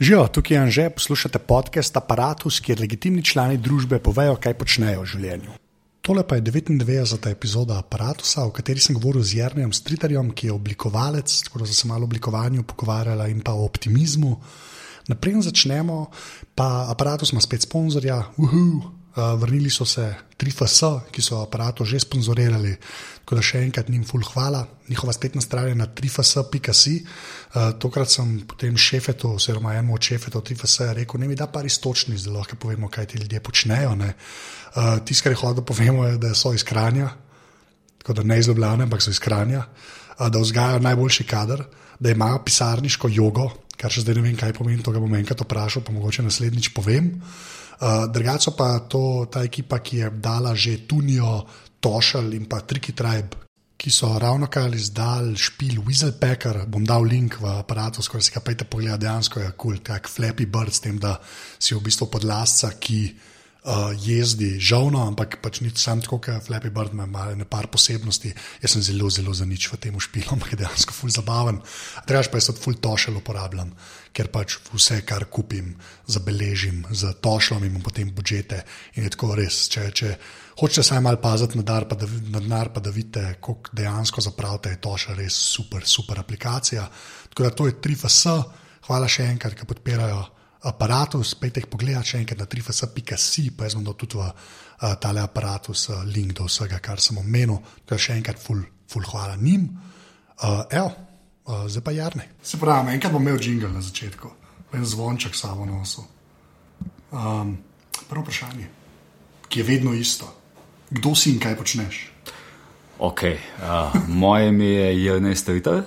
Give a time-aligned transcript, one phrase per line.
[0.00, 5.08] Živijo, tukaj je Anže, poslušate podcast Apparatus, kjer legitimni člani družbe povejo, kaj počnejo v
[5.08, 5.54] življenju.
[6.04, 7.30] Tole pa je 99.
[7.30, 11.80] epizoda Apparatusa, v kateri sem govoril z Jrnem Stritarjem, ki je oblikovalec, tako da sem
[11.80, 14.36] se malo o oblikovanju pogovarjala in pa o optimizmu.
[15.08, 16.10] Naprej začnemo,
[16.52, 18.95] pa Apparatus ima spet sponzorja, uhu.
[19.16, 22.74] Uh, vrnili so se 3FS, ki so aparato že sponzorirali,
[23.24, 24.66] tako da še enkrat njim ful hvala.
[24.90, 26.52] Njihova spletna stran je na 3FS.com.
[27.56, 31.64] Uh, tokrat sem potem šefetu, oziroma enemu od šefetov 3FS rekel, ne mi da pa
[31.64, 33.96] res točni, zelo lahko povemo, kaj ti ljudje počnejo.
[33.96, 37.08] Uh, Tisto, kar je hodno povemo, je, da so iz Kranja,
[38.04, 41.64] tako da ne iz Ljubljana, ampak so iz Kranja, uh, da vzgajajo najboljši kader,
[42.00, 43.48] da imajo pisarniško jogo,
[43.80, 46.74] kar še zdaj ne vem, kaj pomeni, to ga bom enkrat vprašal, pa mogoče naslednjič
[46.76, 47.14] povem.
[47.16, 51.44] Uh, Drugače pa to ta ekipa, ki je dala že Tunijo,
[51.80, 56.64] Tošel in pa Triki Tribe, ki so ravno kar izdal špil Weaselpacker.
[56.66, 60.08] Bom dal link v aparatu, skoro si ga pejte pogled, dejansko je kul, cool, tak
[60.08, 61.20] Flappy Bird, s tem, da
[61.58, 66.72] si v bistvu podlasca, ki uh, jezdi žovno, ampak pač ni sam tako, kot Flappy
[66.72, 68.32] Bird, ima nekaj posebnosti.
[68.64, 71.60] Jaz sem zelo, zelo za nič v tem špilu, ampak je dejansko ful zabaven.
[72.08, 73.76] Drugač pa jaz od ful tošel uporabljam
[74.16, 75.74] ker pač vse, kar kupim,
[76.08, 78.62] zabeležim z tošlom in potem budžete.
[78.96, 79.66] In je tako res.
[79.72, 80.12] Če, če
[80.56, 85.16] hočete samo malo paziti na denar, pa, pa da vidite, koliko dejansko zapravite, je toša
[85.18, 86.86] res super, super aplikacija.
[87.28, 88.38] Tako da to je 3FS,
[88.88, 90.22] hvala še enkrat, ki podpirajo
[90.66, 91.34] aparatus.
[91.40, 95.20] Pejte jih pogledati še enkrat na 3FS.si, pa jaz bom dal tudi v uh, tale
[95.20, 97.60] aparatus uh, link do vsega, kar sem omenil.
[97.84, 99.68] Tako da še enkrat, ful, ful hvala njim.
[100.36, 100.64] Uh,
[101.46, 102.28] uh, zdaj pa jarne.
[102.42, 104.30] Se pravi, enkrat bom imel jingle na začetku,
[104.72, 106.04] en zvonček samo nosu.
[107.12, 107.56] Um,
[108.08, 108.68] prvo vprašanje,
[109.48, 110.28] ki je vedno isto.
[110.90, 112.10] Kdo si in kaj počneš?
[112.98, 115.82] Ok, uh, moje ime je Jrnej Stritar.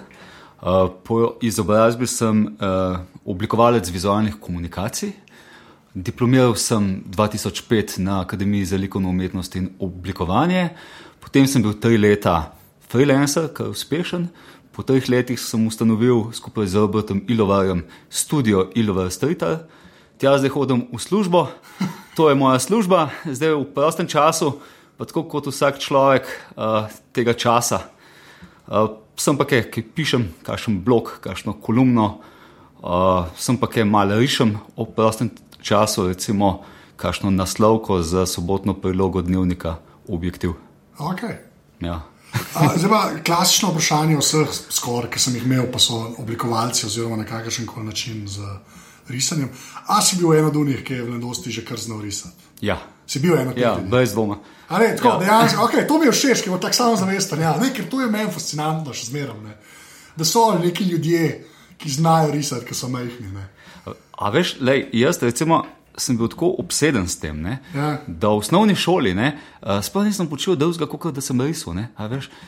[0.61, 5.11] Uh, po izobrazbi sem uh, oblikovalec vizualnih komunikacij.
[5.93, 10.69] Diplomiral sem 2005 na Akademiji za likovno umetnost in oblikovanje,
[11.19, 12.51] potem sem bil tri leta
[12.89, 14.27] freelancer, kar uspešen,
[14.71, 19.65] Po treh letih sem ustanovil skupaj z Robertom Ilovarjem studio Ilovar Stritar.
[20.19, 21.47] Tja zdaj hodim v službo,
[22.15, 24.59] to je moja služba, zdaj v prostem času,
[24.99, 26.27] pa tako kot vsak človek
[26.59, 27.87] uh, tega časa.
[28.67, 32.19] Uh, sem pa kaj, ki pišem, kakšen blog, kakšno kolumno,
[32.83, 35.31] uh, sem pa kaj malo rišem v prostem
[35.63, 36.67] času, recimo
[36.99, 39.79] kakšno naslovko za sobotno prilogo dnevnika
[40.09, 40.57] Objektiv.
[40.99, 41.37] Okay.
[41.79, 42.03] Ja.
[42.75, 47.25] Zdaj pa klasično vprašanje vseh, skor, ki sem jih imel, pa so oblikovalci oziroma na
[47.25, 48.45] kakršen koli način z
[49.09, 49.49] risanjem.
[49.87, 52.35] A si bil eno od njih, ki je v mladosti že kar znal risati?
[52.61, 52.77] Ja.
[53.07, 53.65] Si bil eno od njih?
[53.65, 54.39] Ja, brez dvoma.
[54.69, 55.19] Ne, tako, ja.
[55.19, 57.41] dejansko, okay, to mi je všeč, ker je tako samo zavesten.
[57.41, 59.55] Ja, ne, ker to je meni fascinantno, še zmeraj.
[60.15, 61.47] Da so neki ljudje,
[61.77, 63.31] ki znajo risati, ki so majhni.
[63.33, 63.47] Ne.
[64.19, 65.63] A veš, lej, jaz recimo
[65.99, 67.39] sem bil tako obseden s tem,
[67.75, 67.89] ja.
[68.07, 71.75] da v osnovni šoli uh, sploh nisem počel dolga, kot da sem risal.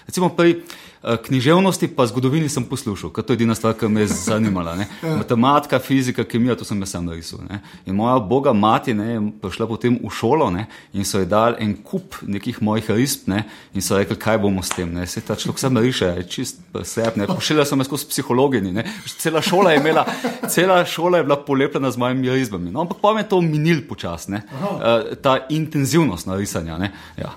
[0.07, 0.62] Recimo pri
[1.01, 4.75] književnosti pa zgodovini sem poslušal, ker to je edina stvar, ki me je zanimala.
[4.75, 5.16] Ja.
[5.17, 7.39] Matematika, fizika, kemija, to sem jaz sam risal.
[7.50, 7.62] Ne?
[7.85, 11.57] In moja boga mati ne, je prišla potem v šolo ne, in so ji dali
[11.66, 14.94] en kup nekih mojih risb ne, in so rekli, kaj bomo s tem.
[14.94, 15.07] Ne?
[15.09, 17.18] Se ta človek sam riše, je čist sep.
[17.33, 18.85] Pošiljala sem jaz skozi psihologinji.
[19.18, 20.06] Cela šola je imela,
[20.50, 22.72] cela šola je bila polepljena z mojimi risbami.
[22.72, 26.78] No, ampak pa me to minil počasi, uh, ta intenzivnost narisanja.
[27.18, 27.33] Ja.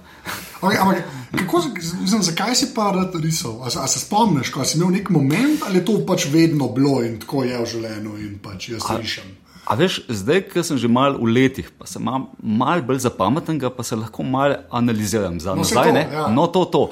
[0.60, 1.04] Okay, ampak,
[1.60, 3.62] kako, znam, zakaj si pa rad risal?
[3.62, 7.03] A, a se spomniš, ko si imel nek moment ali je to pač vedno bilo
[7.04, 9.32] in tako je v življenju in pač jaz rišem?
[9.64, 13.82] A veš, zdaj, ker sem že mal v letih, pa sem mal bolj zapameten, pa
[13.82, 15.88] se lahko mal analiziram za no, nazaj.
[15.88, 16.26] To, ja.
[16.28, 16.82] No, to, to.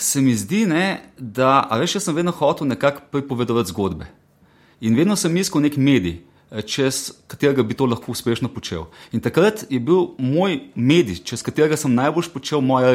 [0.00, 4.08] Se mi zdi, ne, da, a veš, jaz sem vedno hotel nekako pripovedovati zgodbe.
[4.80, 6.22] In vedno sem iskal nek medij.
[6.50, 8.86] Eh, čez katerega bi to lahko uspešno počel.
[9.12, 12.94] In takrat je bil moj medij, čez katerega sem najbolj počel moja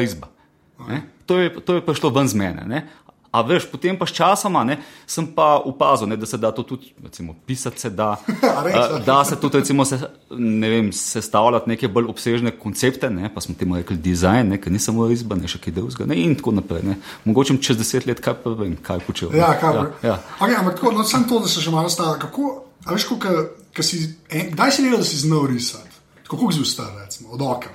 [0.88, 1.02] izba.
[1.26, 2.64] To je, to je prišlo ven z mene.
[2.66, 2.88] Ne?
[3.32, 4.76] A veš, potem pa s časoma ne,
[5.08, 8.16] sem pa opazil, ne, da se da to tudi recimo, pisati, se da,
[9.08, 9.96] da se tudi recimo, se,
[10.36, 14.78] ne vem, sestavljati neke bolj obsežne koncepte, ne, pa smo temu rekli dizajn, ki ni
[14.78, 16.84] samo izba, ne še kaj drugega in tako naprej.
[16.90, 16.98] Ne.
[17.24, 19.32] Mogoče čez deset let kaj pa vem, kaj počel.
[19.32, 20.18] Ja, kaj ja, ja.
[20.36, 22.18] Okay, ampak tako, no, sem to, da se že malo stava.
[22.20, 22.52] Kako,
[22.84, 23.28] A veš, kako
[23.72, 25.90] kdaj si videl, da si znal risati?
[26.28, 27.68] Kako ustal, recimo, od oka?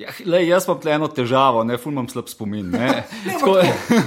[0.00, 2.70] Ja, lej, jaz imam eno težavo, ne fulmam slab spomin.
[2.72, 2.88] Ne,
[3.26, 3.58] ne, tako,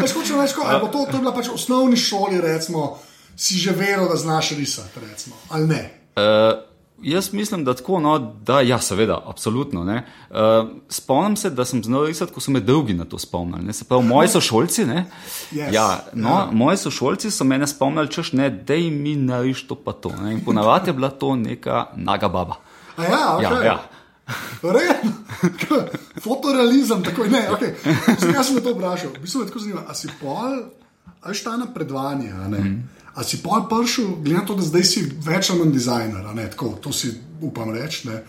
[0.02, 2.96] tako, veš, kako, to, to je bila pač v osnovni šoli, recimo,
[3.38, 5.82] si že vedel, da znaš risati, recimo, ali ne?
[6.18, 6.62] Uh,
[7.04, 9.82] Jaz mislim, da tako, no, da ja, seveda, absolutno.
[9.82, 13.74] Uh, spomnim se, da sem znal risati, ko so me drugi na to spomnili.
[13.74, 15.74] Se pravi, moji sošolci, Yes.
[15.74, 16.48] ja, no, Ja.
[16.52, 20.14] moji sošolci so me spomnili, češ ne, da jim mi nariš to pa to.
[20.22, 20.34] Ne?
[20.34, 22.56] In ponavadi je bila to neka naga baba.
[22.98, 23.44] A ja, okay.
[23.44, 23.84] Ja, ja.
[26.24, 27.44] Fotorealizem, tako ne.
[27.52, 27.74] Okay.
[28.20, 29.12] Zakaj sem to vprašal?
[29.18, 30.60] V bistvu me tako zanima, a si pol,
[31.22, 32.60] a veš ta na predvanje, a ne?
[32.60, 32.90] Mm.
[33.16, 36.34] A si pol pršel, glede na to, da zdaj si več ali manj dizajner, a
[36.34, 37.12] ne tako, to si
[37.42, 38.08] upam reči.
[38.08, 38.24] ne.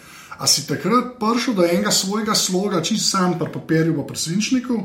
[0.45, 4.77] A si takrat prišel do enega svojega sloga, čist sam pri papirju, pa pri svinčniku?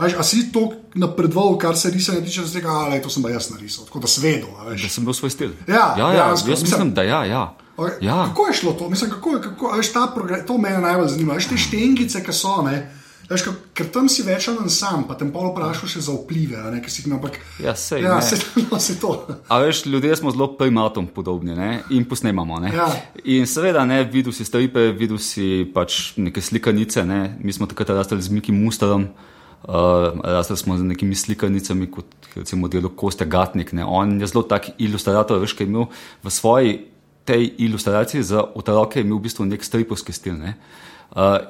[0.00, 3.28] A, a si to napredoval, kar se risanja tiče, da rekel, da to sem pa
[3.28, 4.48] jaz narisal, tako da svedo.
[4.72, 5.52] Da sem bil svoj stil.
[5.68, 7.24] Ja, ja, ja dejansko, jaz mislim- mislim, da ja.
[7.28, 7.44] ja.
[7.76, 8.00] Okay.
[8.00, 8.24] ja.
[8.28, 8.88] Kako je šlo to?
[8.88, 11.36] Mislim, kako je, kako, veš, ta program, to me najbolj zanima.
[11.36, 13.01] Veš, te štengice, ki so, ne,
[13.32, 16.14] veš, ka- ker tam si več ali manj sam, pa te pol vprašal še za
[16.14, 17.38] vplive, ne, ki si jih ampak.
[17.62, 18.38] Ja, sej, ja, se,
[18.68, 19.14] no, se to.
[19.48, 21.70] A veš, ljudje smo zelo primatom podobni ne?
[21.90, 22.60] in posnemamo.
[22.62, 22.72] Ne?
[22.76, 22.88] Ja.
[23.24, 27.06] In seveda, ne, videl si stripe, videl si pač neke slikanice.
[27.08, 27.36] Ne?
[27.40, 32.68] Mi smo takrat rasli z Miki Musterom, uh, rasli smo z nekimi slikanicami, kot recimo
[32.68, 33.74] delo Kostja Gatnik.
[33.76, 33.86] Ne?
[33.88, 35.90] On je zelo tak ilustrator, veš, ki je imel
[36.22, 36.78] v svoji
[37.22, 40.34] tej ilustraciji za otroke je imel v bistvu nek stripovski stil.
[40.42, 40.56] Ne?
[40.56, 40.91] Uh,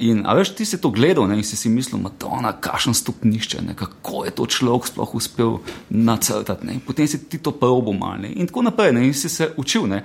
[0.02, 2.60] in a veš, ti si to gledal ne, in si si mislil, da je to
[2.60, 5.58] kakšen stopnišče, ne, kako je to človek sploh uspel
[5.90, 6.66] nacrtati.
[6.66, 9.52] Ne, potem si ti to probo mal ne, in tako naprej, ne, in si se
[9.56, 9.86] učil.
[9.86, 10.02] Ne.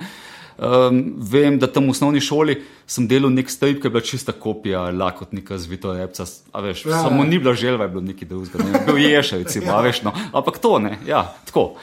[0.58, 2.56] Um, vem, da tam v osnovni šoli
[2.90, 6.26] sem delal nek strip, ki je bila čista kopija lakotnika z Vito Repca.
[6.26, 7.30] Veš, Ja, ja, samo ja.
[7.30, 8.64] ni bila želva, je bilo nekaj drugega.
[8.66, 8.82] Ne.
[8.88, 10.14] Bil je še, recimo, a veš, no.
[10.34, 11.76] Ampak to ne, ja, tako.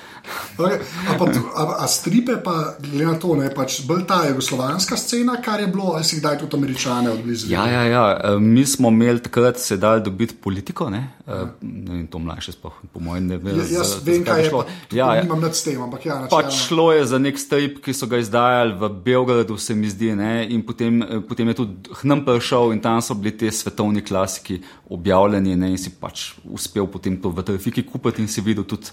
[0.54, 0.78] Okay.
[1.04, 1.24] A, pa,
[1.54, 5.66] a, a stripe, pa glede na to, ne, pač bolj ta jugoslovanska scena, kar je
[5.66, 7.50] bilo, ali si kdaj tudi američane odblizu.
[7.50, 8.04] Ja, ja, ja.
[8.14, 11.32] e, Mi smo imeli takrat se dal dobiti politiko, ne, E,
[11.62, 13.56] ne vem, to mlajše sploh, po mojem, ne vem.
[13.56, 14.48] Ja, jaz za- vem, kaj je.
[14.50, 14.62] šlo.
[14.62, 15.22] Pa, Ja, ja.
[15.22, 16.50] Nimam nad tem, ampak ja, Pač načeloma.
[16.58, 20.46] šlo je za nek strip, ki so ga izdajali v Beogradu, se mi zdi, ne?
[20.46, 24.60] in potem, eh, potem je tudi Hnam prišel in tam so bili te svetovni klasiki
[24.88, 25.70] objavljeni ne?
[25.70, 28.92] in si pač uspel potem to v trafiki kupiti in si videl tudi.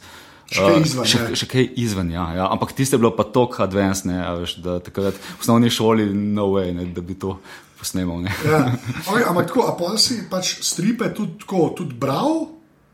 [0.52, 2.46] Še kaj eh, izven, še, še kaj izven, ja, ja.
[2.52, 6.10] Ampak tiste je bilo pa tako advanced, ne, a veš, da takrat v osnovni šoli
[6.12, 7.38] no way, ne, da bi to
[7.80, 8.20] posnemal.
[8.20, 8.34] Ne.
[8.44, 8.66] Ja.
[9.08, 12.50] Okay, ampak tako, a pa si pač stripe tudi, tako, tudi bral?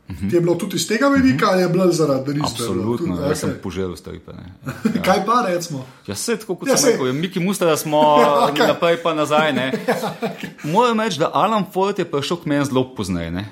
[0.08, 2.46] Ti je bilo tudi iz tega vidika, ali je bilo zaradi risbe?
[2.48, 3.60] Absolutno, Tudi, jaz sem okay.
[3.60, 4.32] poželil stripe.
[4.32, 4.54] ne.
[5.04, 5.82] Kaj pa recimo?
[6.06, 6.92] Ja, se tako kot Ja, ja, sem saj.
[6.94, 8.64] rekel, je Miki Muster, da smo Ja, okay.
[8.66, 9.52] naprej pa nazaj.
[9.52, 9.66] Ne.
[10.64, 13.28] Moram reči, da Alan Ford je prišel k meni zelo pozneje.
[13.30, 13.44] ne.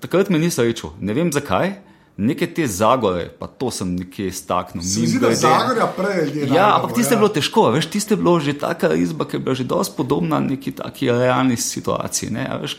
[0.00, 1.76] Takrat me ni srečal, ne vem zakaj.
[2.16, 4.80] Neke te zagore, pa to sem nekje staknil.
[4.80, 5.58] Se mi zdi, da mimogrede.
[5.58, 8.94] Zagorja prej ljudje Ja, ampak tiste je bilo težko, veš, tiste je bilo že taka
[8.96, 12.30] izba, ki je bila že dosti podobna neki taki realni situaciji.
[12.32, 12.78] Ne, a veš,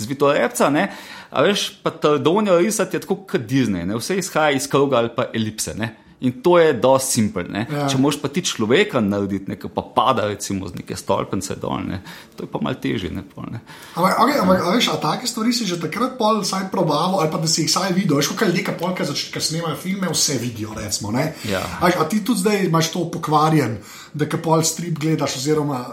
[0.00, 0.88] z Vitorepca, ne,
[1.28, 5.12] a veš, pa Tardonijo risati je tako kot Disney, ne, vse izhaja iz kroga ali
[5.16, 5.92] pa elipse, ne.
[6.20, 7.48] In to je dosti simpel.
[7.48, 7.86] Ja.
[7.88, 11.80] Če moš pa ti človeka narediti, ne, ki pa pada recimo z neke stolpence dol,
[11.86, 12.02] ne,
[12.36, 13.08] to je pa mal težje.
[13.08, 13.62] Ne, pol, ne.
[13.96, 17.32] Ampak, okay, ampak a veš, a take stvari si že takrat pol vsaj probaval, ali
[17.32, 18.20] pa da si jih vsaj videl.
[18.20, 21.08] Veš, kaj ljudje, pol, ki začnejo snemati filme, vse vidijo, recimo.
[21.16, 21.32] Ne?
[21.48, 21.64] Ja.
[21.80, 23.80] A, veš, a ti tudi zdaj imaš to pokvarjen,
[24.12, 25.84] da ka pol strip gledaš, oziroma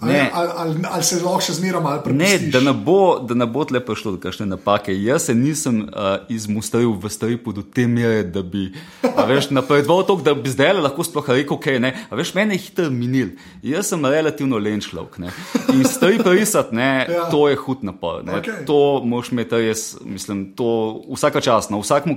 [0.00, 0.30] ali, Ne.
[0.32, 2.52] ali, ali, ali se lahko še zmeraj malo Ne, prepustiš.
[2.52, 4.94] da ne bo, da ne bo tle prišlo do kakšne napake.
[4.94, 5.90] Jaz se nisem uh,
[6.28, 8.72] izmustril v stripu do te mere, da bi
[9.02, 11.92] veš, napredoval to, da bi zdaj lahko sploh rekel, ok, ne.
[12.06, 13.36] A veš, mene je hitro minil.
[13.62, 15.18] Jaz sem relativno len človek.
[15.18, 15.30] Ne.
[15.70, 17.28] In strip risati, ne, Ja.
[17.28, 18.24] to je hud napor.
[18.24, 18.38] Ne.
[18.38, 18.64] Okej.
[18.66, 20.70] To moš imeti res, mislim, to
[21.08, 22.16] vsaka čas, na vsakmu,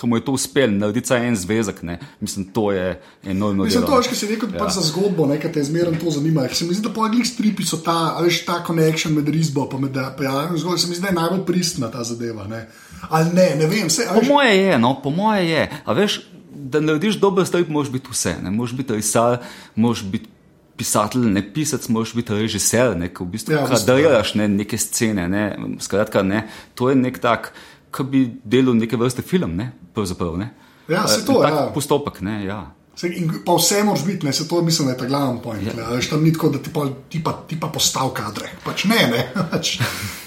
[0.00, 1.98] ki mu je to uspel, narediti vsaj en zvezek, ne.
[2.20, 3.64] Mislim, to je enormno.
[3.64, 3.92] Mislim, delo.
[3.92, 4.58] to, veš, kaj si rekel, ja.
[4.58, 6.48] pač za zgodbo, nekaj te zmeraj to zanima.
[6.50, 9.86] Ker Se mi zdi, da pojgli stripi so ta, veš, ta connection med risbo in
[9.86, 10.82] med pojavljanjem zgodbe.
[10.82, 12.48] Se mi zdi, da je najbolj pristna ta zadeva.
[12.50, 12.66] Ne?
[13.08, 13.90] Ali ne, ne vem.
[13.90, 15.70] Se, a Po veš, moje je, no, po moje je.
[15.84, 18.36] A veš, da narediš dober strip, moraš biti vse.
[18.42, 18.50] Ne?
[18.50, 19.38] Moraš biti risar,
[19.74, 20.34] moraš biti
[20.76, 23.08] pisatelj, ne pisec, moraš biti režiser, ne?
[23.14, 25.28] ko v bistvu Ja, kadriraš ne, neke scene.
[25.30, 25.44] Ne?
[25.80, 27.52] Skratka, ne, to je nek tak,
[27.94, 29.72] ki bi delal neke vrste film, ne?
[29.94, 30.38] pravzaprav.
[30.38, 30.50] Ne?
[30.88, 31.70] Ja, Eh, to, tak ja.
[31.74, 32.62] postopek, ne, ja.
[32.94, 35.62] Se, in pa vse moraš biti, ne, se to mislim, da je ta glavni point.
[35.66, 35.88] Ja.
[35.90, 38.52] Veš, tam ni tako, da ti pa, ti pa, ti pa postav kadre.
[38.64, 39.22] Pač ne, ne.
[39.50, 39.72] Pač,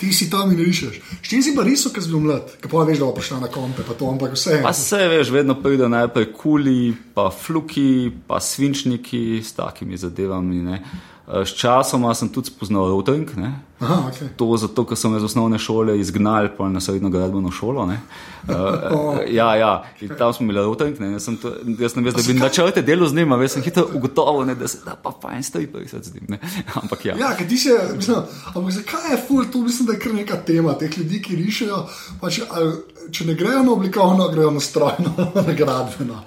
[0.01, 0.97] ti si tam in rišeš.
[1.21, 2.57] S čim si pa risal, ker si bil mlad?
[2.59, 4.59] Ker pa veš, da bo prišla na kompe, pa to, ampak vse.
[4.65, 10.59] Pa se veš, vedno pride najprej kuli, pa fluki, pa svinčniki s takimi zadevami.
[10.67, 10.81] Ne.
[11.27, 13.03] Eh, Sčasoma sem tudi spoznal
[13.35, 13.59] ne.
[13.79, 14.29] Aha, okay.
[14.37, 17.85] To zato, ker so me iz osnovne šole izgnali na srednjo gradbeno šolo.
[17.85, 17.99] ne.
[18.47, 20.95] Uh, ja, ja, in tam smo imeli.
[20.99, 21.11] Ne.
[21.11, 23.83] Jaz, sem to, jaz ne vem, da bi načrte delo z njima, veš, sem hitro
[23.93, 26.23] ugotovil, ne, da se da pa fajn stoji, pa se z njim.
[26.27, 26.39] ne.
[26.81, 27.17] Ampak ja.
[27.19, 28.17] Ja, ker ti se, mislim,
[28.55, 31.83] ampak zakaj je ful, to mislim, da je kar neka tema teh ljudi, ki rišejo.
[32.21, 32.71] Pač, ali,
[33.11, 35.11] če ne grejo na oblikovno, grejo na strojno,
[35.47, 36.23] na gradbeno.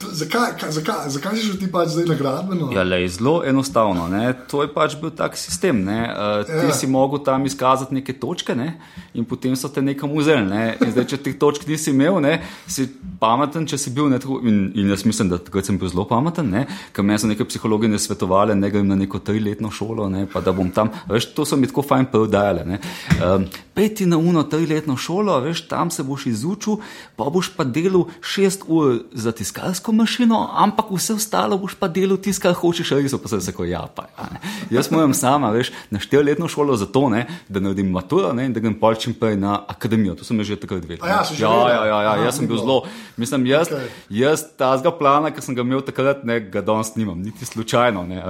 [0.00, 2.70] Zakaj, kaj, zakaj, zakaj si šel ti pač zdaj na gradbeno?
[2.72, 4.06] Ja, lej, zelo enostavno.
[4.08, 4.32] Ne?
[4.48, 5.82] To je pač bil tak sistem.
[5.84, 6.72] Uh, ti Ja.
[6.72, 8.80] si mogel tam izkazati neke točke ne?
[9.14, 10.46] in potem so te nekam vzeli.
[10.48, 10.62] Ne?
[10.80, 12.40] In Zdaj, če teh točk nisi imel, ne?
[12.66, 12.88] si
[13.20, 14.08] pameten, če si bil.
[14.08, 16.64] Ne, tako, in, in jaz mislim, da takrat sem bil zelo pameten, ne?
[16.96, 20.24] ker meni so neke psihologi ne svetovali, ne grem na neko triletno šolo, ne?
[20.32, 20.88] pa da bom tam.
[21.12, 22.80] Veš, to so mi tako fajn predajali.
[23.20, 23.44] Um,
[23.76, 26.80] Peti na uno triletno šolo, veš, tam se boš izučil,
[27.16, 32.18] pa boš pa delal šest ur za tiskalsko mašino, ampak vse ostalo boš pa delal
[32.18, 33.82] tisto, kar hočeš, res pa se tako ja.
[33.94, 34.40] Pa, ja ne.
[34.70, 38.52] Jaz moram sama, veš, na štiriletno šolo za to, ne, da naredim maturo ne, in
[38.52, 40.14] da grem pol čim prej na akademijo.
[40.14, 41.06] To sem že takrat vedel.
[41.06, 42.64] Ja, ja, ja, ja, ja, jaz sem bil bilo.
[42.64, 42.78] zelo,
[43.16, 43.88] mislim, jaz, okay.
[44.10, 48.04] jaz tazga plana, ki sem ga imel takrat, ne, ga danes nimam, niti slučajno.
[48.06, 48.22] Ne.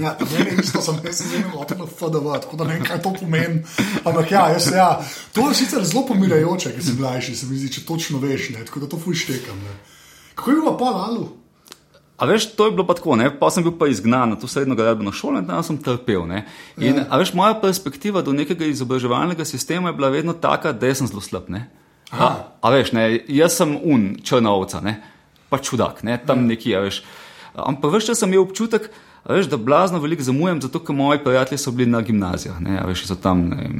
[0.00, 3.14] Ja, meni isto, sem jaz sem zelo na FDV, tako da ne vem, kaj to
[3.20, 3.62] pomeni.
[4.04, 4.90] Ampak ja, jaz, ja,
[5.34, 8.64] to je sicer zelo pomirjajoče, ker si mlajši, se mi zdi, če točno veš, ne,
[8.68, 9.58] tako da to fuš tekam.
[9.64, 9.78] Ne.
[10.34, 11.28] Kako je bilo pa Lalu?
[12.20, 13.30] A veš, to je bilo pa tako, ne?
[13.32, 16.26] pa sem bil pa izgnan na to srednjo gradbeno šolo in tam sem trpel.
[16.28, 16.44] Ne?
[16.76, 17.06] In Ja.
[17.08, 21.20] a veš, moja perspektiva do nekega izobraževalnega sistema je bila vedno taka, da sem zelo
[21.24, 21.48] slab.
[22.12, 22.28] A,
[22.60, 25.00] a veš, ne, jaz sem un, črna ovca, ne?
[25.48, 26.18] pa čudak, ne?
[26.26, 27.00] tam neki, a veš.
[27.56, 28.90] Ampak veš, če sem imel občutek,
[29.24, 32.76] a veš, da blazno veliko zamujam, zato ker moji prijatelji so bili na gimnazijah, ne?
[32.82, 33.70] a veš, so tam ne,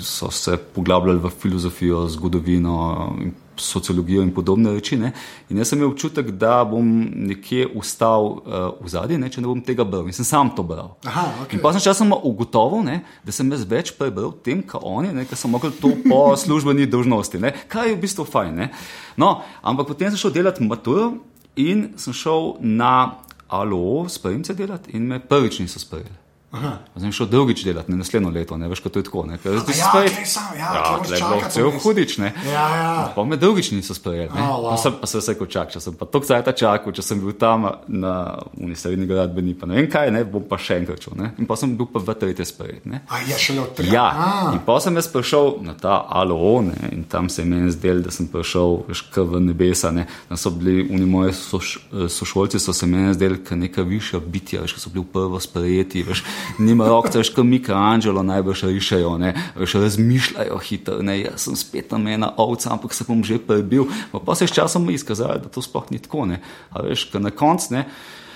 [0.00, 3.12] so se poglabljali v filozofijo, zgodovino,
[3.56, 4.96] sociologijo in podobne reči.
[5.00, 5.12] Ne?
[5.50, 6.86] In jaz sem imel občutek, da bom
[7.28, 10.08] nekje ustal uh, v zadnji, če ne bom tega bral.
[10.08, 10.94] In sem sam to bral.
[11.06, 11.58] Aha, okej.
[11.58, 15.38] In pa sem časoma ugotovil, ne, da sem jaz več prebral tem, kot oni, ker
[15.38, 18.58] sem mogel to po službeni dolžnosti, ne, kar je v bistvu fajn.
[18.64, 18.72] Ne.
[19.20, 21.12] No, ampak potem sem šel delati maturo
[21.60, 23.20] in sem šel na
[23.54, 26.23] ALO s prvimce delati in me prvič niso sprejeli.
[26.54, 26.72] Aha.
[26.96, 29.22] Zdaj šel drugič delati, ne naslednjo leto, ne veš, kako to je tako.
[29.26, 32.30] Ne, ker si ja, spet- okej, sam, ja, ja, tle čakati cel hudič, ne.
[32.46, 33.12] Ja, ja.
[33.16, 34.30] Pa me drugič niso sprejeli.
[34.30, 34.40] Ne?
[34.40, 34.70] A, wow.
[34.70, 37.34] Pa sem pa se vse čakal, če sem pa toliko cajta čakal, če sem bil
[37.34, 38.14] tam na
[38.54, 41.16] Unisrednji gradbeni, pa ne vem kaj, ne, bom pa še enkrat šel.
[41.18, 41.32] Ne?
[41.42, 42.86] In pa sem bil pa v tretje sprejet.
[42.86, 43.02] Ne?
[43.10, 43.90] A je šele od tega?
[43.90, 47.48] Ja, A, in pa sem jaz prišel na ta ALO, ne, in tam se je
[47.50, 49.90] meni zdel, da sem prišel kar v nebesa.
[49.90, 50.06] Ne.
[50.30, 51.74] Tam so bili oni moji soš,
[52.14, 56.04] sošolci, so se meni zdeli, kot neka višja bitja, veš, ki so bili prvo sprejeti,
[56.06, 56.22] veš,
[56.58, 61.88] nima rok, veš, kot Michelangelo najbrž rišejo, ne, veš, razmišljajo hitro, ne, jaz sem spet
[61.92, 63.88] tam ena ovca, ampak se bom že prebil.
[64.12, 66.42] Pa, pa se je s časom izkazalo, da to sploh ni tako, ne.
[66.70, 67.88] A veš, ker na koncu, ne,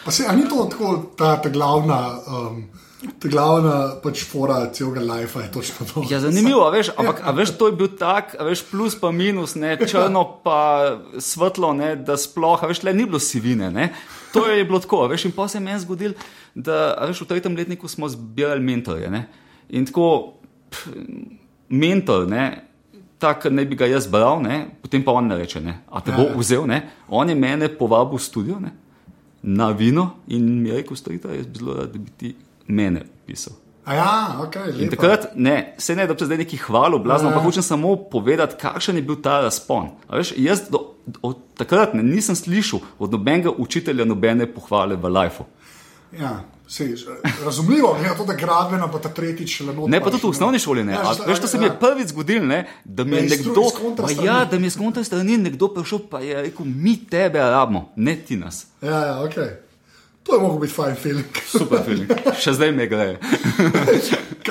[0.08, 2.62] Pa se, a ni to tako ta, ta glavna, um,
[3.20, 6.04] ta glavna pač fora celega lajfa, je točno to.
[6.08, 9.52] Ja, zanimivo, a veš, ampak a veš, to je bil tak, veš, plus pa minus,
[9.60, 10.60] ne, črno pa
[11.20, 13.68] svetlo, ne, da sploh, veš, le ni bilo sivine.
[13.74, 13.90] Ne.
[14.30, 16.12] To je bilo tako, veš, in pa se je meni zgodil,
[16.54, 19.08] da veš, v tretjem letniku smo zbirali mentorje.
[19.08, 19.26] Ne.
[19.70, 20.34] In tako,
[20.68, 20.88] pff,
[21.70, 22.64] mentor, ne,
[23.18, 26.12] tak naj bi ga jaz bral, ne, potem pa on ne reče, ne, a te
[26.12, 26.34] bo Ja.
[26.36, 26.78] vzel, ne.
[27.08, 28.70] On je mene povabil v studio, ne,
[29.42, 32.34] na vino in mi je rekel, storite, jaz bi zelo rad, da bi ti
[32.68, 33.54] mene pisal.
[33.84, 34.90] A ja, ok, In lepo.
[34.92, 37.32] takrat, ne, se ne, da bi zdaj neki hvalil, blazno, Ja.
[37.32, 39.90] ampak hočem samo povedati, kakšen je bil ta razpon.
[40.06, 45.08] A Veš, jaz do, od takrat ne, nisem slišal od nobenega učitelja nobene pohvale v
[45.08, 45.46] lifeu.
[46.18, 46.94] Ja, sej,
[47.44, 49.90] razumljivo je to, da gradbena pa ta tretjič šele noč.
[49.90, 50.92] Ne, pa tudi v osnovni šoli ne.
[50.92, 51.78] Ja, A, veš, to se mi je ja.
[51.80, 52.46] prvič zgodilo,
[52.84, 53.64] da mi Da je nekdo,
[54.24, 57.92] ja, da mi je z kontra strani nekdo prišel, pa je rekel, mi tebe rabimo,
[57.96, 58.66] ne ti nas.
[58.82, 59.67] Ja, ja, ok.
[60.28, 61.38] To je mogel biti fajn feeling.
[61.58, 62.04] Super film,
[62.36, 63.16] še zdaj me gre.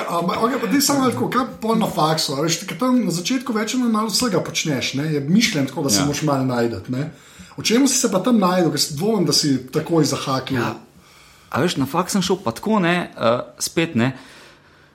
[0.08, 0.38] Ampak,
[0.72, 4.42] ti samo tako, kaj pol na faksu, a veš, tam na začetku večino malo vsega
[4.42, 5.06] počneš, ne?
[5.14, 6.06] je mišljen tako, da se Ja.
[6.06, 6.44] moraš malo
[6.88, 7.10] ne.
[7.56, 10.62] O čem si se pa tam najdel, ker dvomim, da si takoj zahaknil.
[10.62, 10.74] Ja.
[11.50, 14.12] A veš, na fakt sem šel pa tako, ne, uh, spet ne.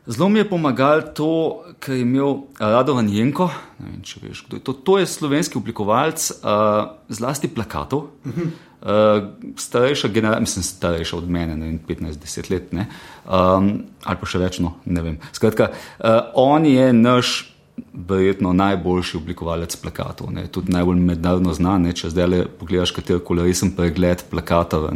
[0.07, 3.47] Zelo mi je pomagalo to, kar je imel Radovan Jenko,
[3.79, 4.73] vem, veš, je to.
[4.73, 8.09] To je slovenski oblikovalec uh, zlasti plakatov.
[8.25, 9.23] Uh,
[9.57, 12.87] starejša generacija, mislim, starejša od mene, ne vem, 15-10 let, ne,
[13.23, 13.69] um,
[14.03, 15.17] ali pa še več, no, ne vem.
[15.31, 17.52] Skratka, uh, on je naš
[17.93, 21.87] verjetno najboljši oblikovalec plakatov, ne, tudi najbolj mednarodno znan.
[21.87, 24.91] Ne, če zdaj le pogledaš katerkoli resen pregled plakata v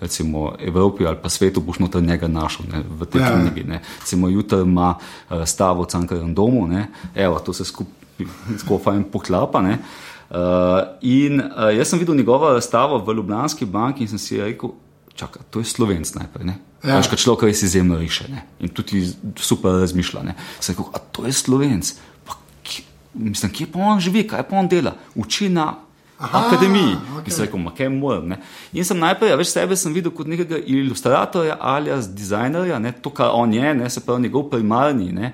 [0.00, 3.32] recimo, Evropi ali pa svetu, boš noter njega našel ne, v tej Ja.
[3.34, 3.66] knjigi.
[3.68, 3.82] Ne.
[4.00, 9.62] Recimo jutri ima uh, stavo v Cankarjem domu, ne, evo, to se skupaj fajn poklapa.
[9.62, 9.78] Ne.
[10.30, 14.70] Uh, in uh, jaz sem videl njegovo razstavo v Ljubljanski banki in sem si rekel,
[15.14, 16.46] čakaj, to je slovenc najprej.
[16.46, 16.56] Ne?
[16.82, 16.98] Ja.
[16.98, 16.98] Ja.
[17.00, 18.44] Veš, človek res izjemno riše ne?
[18.60, 19.06] in tudi
[19.40, 20.22] super razmišlja.
[20.22, 20.34] Ne?
[20.60, 21.94] Sem rekel, a to je slovenc.
[22.28, 24.92] Pa, kje, mislim, kje pa on živi, kaj pa on dela?
[25.14, 25.72] Uči na
[26.18, 26.94] Aha, akademiji.
[26.94, 27.26] Okay.
[27.26, 28.28] In sem rekel, kaj moram.
[28.34, 28.40] Ne?
[28.76, 32.92] In sem najprej, a več sebe sem videl kot nekega ilustratorja ali dizajnerja, ne?
[32.92, 33.90] to, kar on je, ne?
[33.90, 35.10] se pravi njegov primarni.
[35.14, 35.32] Ne?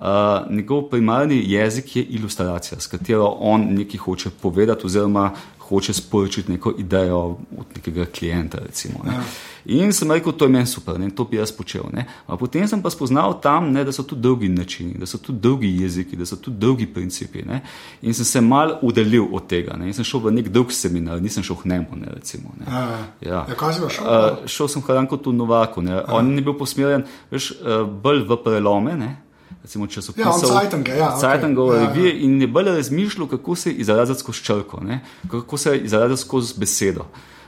[0.00, 5.26] Uh, njegov primarni jezik je ilustracija, s katero on nekaj hoče povedati, oziroma
[5.70, 7.18] hoče sporočiti neko idejo
[7.58, 8.58] od nekega klienta.
[8.66, 9.20] Recimo, ne.
[9.64, 11.84] In sem rekel, to je meni super, ne, to bi jaz počel.
[12.26, 15.68] Potem sem pa spoznal tam, ne, da so tu drugi načini, da so tu drugi
[15.82, 17.44] jeziki, da so tu drugi principi.
[17.46, 17.60] Ne.
[18.02, 19.76] In sem se mal udelil od tega.
[19.76, 19.86] Ne.
[19.86, 21.96] In sem šel v nek drug seminar, nisem šel v Nemo.
[21.96, 22.66] Ne, recimo, ne.
[22.66, 22.84] Ja.
[23.20, 23.44] Ja.
[23.48, 24.04] Ja, kaj si šel?
[24.04, 25.84] Uh, šel sem Hranko tu Novaku.
[25.86, 26.02] Ne.
[26.08, 28.96] On ni bil posmerjen veš, uh, bolj v prelome.
[28.96, 29.16] Ne.
[29.62, 31.20] Recimo, so Ja, Zeitunge, ja, okej.
[31.20, 31.86] Zeitunge Ja, ja.
[31.86, 35.00] revije in je bolj razmišljal, kako se izraziti skozi črko, ne?
[35.30, 37.04] kako se izraziti skozi besedo.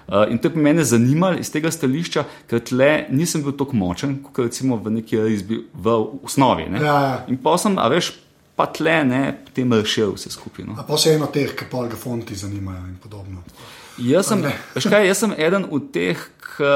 [0.08, 4.18] Uh, in to je mene zanimalo iz tega stališča, ker tle nisem bil tako močen,
[4.22, 6.66] kot recimo v neki risbi v osnovi.
[6.68, 6.80] ne.
[6.82, 7.24] Ja, ja.
[7.28, 8.12] In pa sem, a veš,
[8.56, 10.66] pa tle ne, potem rešil vse skupaj.
[10.66, 10.74] No.
[10.78, 13.44] A pa se eno teh, ki pa ga fonti zanimajo in podobno.
[13.98, 14.42] Jaz sem,
[14.74, 16.74] veš kaj, jaz sem eden od teh, ki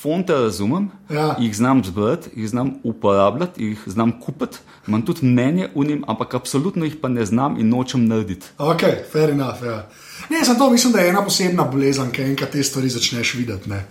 [0.00, 1.36] fonte razumem, Ja.
[1.38, 6.34] jih znam zbrati, jih znam uporabljati, jih znam kupiti, imam tudi mnenje v njim, ampak
[6.34, 8.46] absolutno jih pa ne znam in nočem narediti.
[8.58, 8.80] Ok,
[9.12, 9.62] fair enough.
[9.62, 9.88] Ja.
[10.30, 13.70] Ne, sem to, mislim, da je ena posebna bolezen, ki enkrat te stvari začneš videti.
[13.70, 13.84] ne.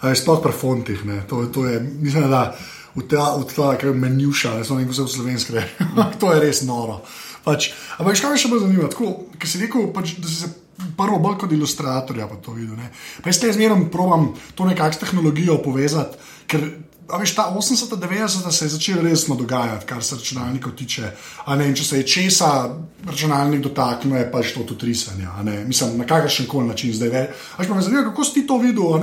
[0.00, 1.04] A, Sploh pri fontih.
[1.04, 1.22] ne.
[1.28, 2.54] To, to je, mislim, da
[2.94, 5.68] v ta, v ta kar menjuša, ne znam, kako se v slovenski reče.
[6.20, 7.00] to je res noro.
[7.44, 8.88] Pač, ampak kaj me še bolj zanima?
[8.88, 10.48] Tako, ker si rekel, pač, da si se
[10.96, 12.76] prvo bolj kot ilustratorja pa to videl.
[12.76, 12.90] Ne.
[13.22, 16.70] Pa jaz te zmeraj probam to nekako s tehnologijo povezati, ker
[17.04, 21.10] A veš, ta 80-90 se je začelo resno dogajati, kar se računalnikov tiče.
[21.44, 22.76] A Ne, če se je česa
[23.06, 25.28] računalnik dotaknil, je pač to tudi risanje.
[25.66, 27.08] Mislim, na kakršen koli način zdaj.
[27.08, 28.96] ve- A Veš, pa me zanima, kako si ti to videl.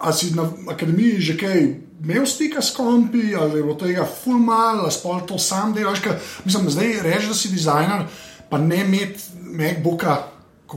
[0.00, 4.80] a si na akademiji že kaj imel stika s kompi, ali je bilo tega fulmal,
[4.80, 5.98] ali spol to sam delaš.
[6.44, 8.06] Mislim, zdaj reči, da si dizajner,
[8.50, 10.16] pa ne imeti MacBooka,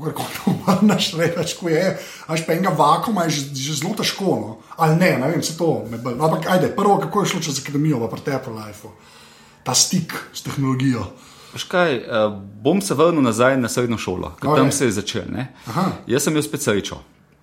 [0.01, 1.97] kako koli obrneš, reč, ko je,
[2.27, 4.25] až pa enega vakuma je že, že zelo težko.
[4.25, 4.57] No?
[4.77, 6.17] Ali ne, ne vem, se to me bolj.
[6.19, 8.87] Ampak ajde, prvo, kako je šlo čez akademijo v Pretepu Life,
[9.63, 11.05] ta stik s tehnologijo.
[11.53, 12.33] Veš kaj, uh,
[12.63, 14.57] bom se vrnil nazaj na srednjo šolo, ker Ok.
[14.57, 15.29] tam se je začel.
[16.07, 16.97] Jaz sem imel spet srečo.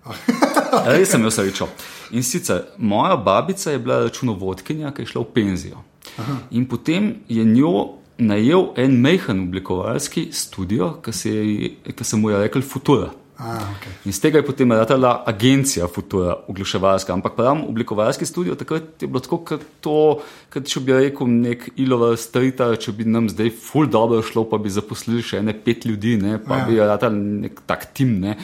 [0.91, 1.69] Res sem imel srečo.
[2.11, 5.85] In sicer moja babica je bila računovodkinja, ki je šla v penzijo.
[6.19, 6.37] Aha.
[6.51, 12.31] In potem je njo najel en mehen oblikovalski studio, ki se, je- ki se mu
[12.31, 13.11] je rekel Futura.
[13.41, 13.93] A, okay.
[14.05, 17.13] In z tega je potem ratala agencija Futura, oglaševalska.
[17.13, 20.21] Ampak pravim, oblikovalski studio takrat je bilo tako, kot to,
[20.53, 24.59] kot če bi rekel nek ilova strita, če bi nam zdaj ful dobro šlo, pa
[24.59, 26.65] bi zaposlili še ene pet ljudi, ne, pa Ja.
[26.69, 28.21] bi ratali nek tak tim.
[28.21, 28.37] Ne.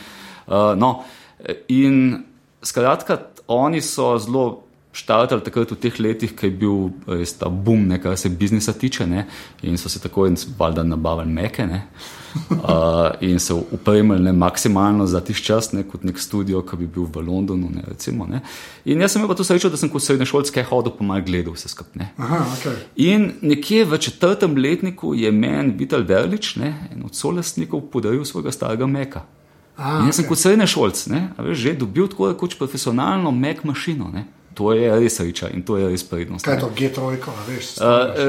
[0.47, 1.05] Uh, no,
[1.69, 2.25] in
[2.62, 4.62] skratka, oni so zelo.
[4.97, 8.73] Štartali takrat v teh letih, ko je bil res ta boom, ne, kar se biznisa
[8.73, 9.27] tiče, ne,
[9.61, 11.83] in so se tako in valjda nabavili meke, ne,
[12.49, 16.89] uh, in se upremili ne, maksimalno za tiš čas, ne, kot nek studio, ki bi
[16.89, 17.69] bil v Londonu.
[17.75, 18.41] Ne, recimo, ne.
[18.89, 21.59] In jaz sem imel pa to srečo, da sem kot srednješolski hodil, pa malo gledal
[21.59, 22.07] vse skupaj.
[22.17, 22.79] okay.
[23.05, 28.55] In nekje v četrtem letniku je meni Vital Verlič, ne, en od solastnikov, podaril svojega
[28.55, 29.27] starega meka.
[29.77, 30.31] A, In jaz sem okej.
[30.33, 34.09] kot srednja šolc, ne, a veš, že dobil tako rekoč profesionalno Mac mašino.
[34.09, 34.25] Ne.
[34.57, 36.40] To je res sreča in to je res prednost.
[36.42, 37.66] Kaj je to, G3, a veš?
[37.77, 37.85] Uh,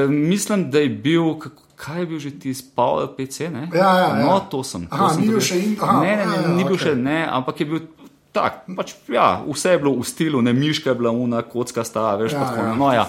[0.06, 3.48] mislim, da je bil, kako, kaj je bil že ti Power PC?
[3.48, 3.68] Ne?
[3.72, 4.24] Ja, ja, ja.
[4.26, 4.84] No, to sem.
[4.84, 6.76] To Aha, sem ni bil še in- aha, ne, ne, ne, ja, ja, ni bil
[6.76, 6.84] okej.
[6.84, 7.80] še ne, ampak je bil.
[8.30, 12.12] Tak, pač, ja, vse je bilo v stilu, ne miška je bila una, kocka stara,
[12.18, 12.68] veš, Ja, ja, tako, ja.
[12.68, 12.74] ja.
[12.76, 13.04] No, ja.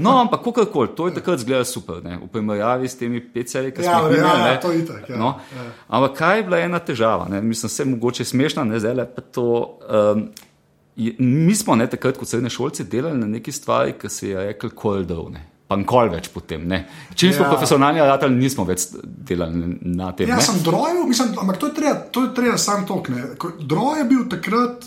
[0.00, 3.84] no, ampak kakorkoli, to je takrat zgleda super, ne, v primerjavi s temi PC-ji, ki
[3.84, 4.40] Ja, smo jih ja, imeli.
[4.40, 4.56] ja, ne.
[4.58, 5.36] to itak, ja, no.
[5.52, 5.66] ja.
[5.90, 7.28] Ampak kaj je bila ena težava?
[7.28, 7.42] Ne?
[7.42, 9.46] Mislim, se mogoče smešna, ne zdaj le pa to.
[9.84, 10.28] Um,
[10.96, 14.46] je, mi smo ne, takrat, kot srednje šolci, delali na neki stvari, ki se je
[14.46, 15.30] rekel koldov.
[15.68, 16.62] Pa nikoli več potem.
[16.64, 16.84] Ne.
[17.14, 17.50] Če nismo Ja.
[17.50, 20.28] profesionalni, ratali nismo več delali na tem.
[20.28, 20.42] Ja, ne.
[20.42, 23.08] sem drojil, mislim, ampak to je treba, to je treba sam tok.
[23.08, 23.22] ne.
[23.36, 24.86] Ko- Droj je bil takrat,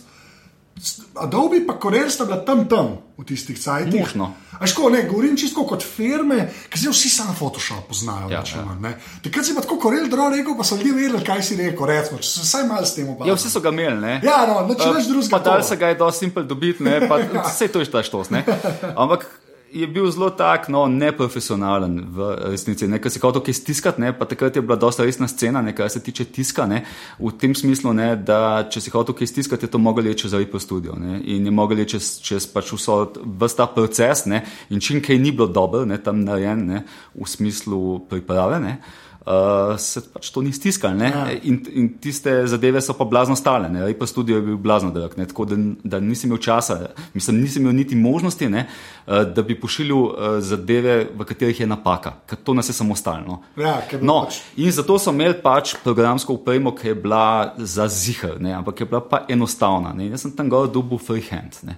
[1.15, 3.99] Adobe pa Corel sta bila tam tam v tistih cajtih.
[3.99, 4.33] Možno.
[4.59, 8.29] Aško, ne, govorim čisto kot firme, ki se vsi samo Photoshop poznajo.
[8.31, 8.63] Ja, ja.
[8.79, 8.93] ne.
[9.23, 12.19] Takrat si pa tako Corel draw rekel, pa so ljudje vedeli, kaj si rekel, recimo,
[12.23, 13.35] če se vsaj malo s tem Ja, ukvarjal.
[13.35, 13.99] vsi so ga imeli.
[14.01, 14.13] Ne.
[14.23, 17.07] Ja, no, nič Eh, več drugega Pa dal se ga je dosti simpel dobiti, ne,
[17.07, 17.19] pa
[17.51, 18.31] vse to je šta štos.
[18.31, 18.45] Ne.
[18.95, 19.27] Ampak
[19.71, 22.87] je bil zelo tak, no, neprofesionalen v resnici.
[22.87, 25.73] Ne, ker si hotel kaj stiskati, ne, pa takrat je bila dosta resna scena, ne,
[25.75, 26.83] kar se tiče tiska, ne,
[27.19, 30.41] v tem smislu, ne, da če si hotel kaj stiskati, je to mogel reči za
[30.41, 33.01] Repo Studio ne, in je mogel reči čez, čez pač vso
[33.41, 37.99] vsta proces ne, in čim kaj ni bilo dobro, ne, tam narejen, ne, v smislu
[38.09, 38.59] priprave.
[38.63, 39.08] Ne, Uh,
[39.77, 41.27] se pač to ni stiskalo, Ja.
[41.43, 43.69] in, in tiste zadeve so pa blazno stale.
[43.85, 45.25] Repa studio je bil blazno drag, ne?
[45.25, 46.79] tako da, da nisem imel časa,
[47.13, 48.67] mislim, nisem imel niti možnosti, ne?
[49.05, 52.95] uh, da bi pošiljal uh, zadeve, v katerih je napaka, ker to nas je samo
[52.95, 53.41] stalno.
[53.57, 57.23] Ja, No, pač- in zato so imeli pač programsko upremo, ki je bila
[57.57, 58.53] za zihar, ne?
[58.53, 59.93] ampak je bila pa enostavna.
[59.93, 60.09] Ne?
[60.09, 61.59] Jaz sem tam gor dobil freehand.
[61.63, 61.75] Ne?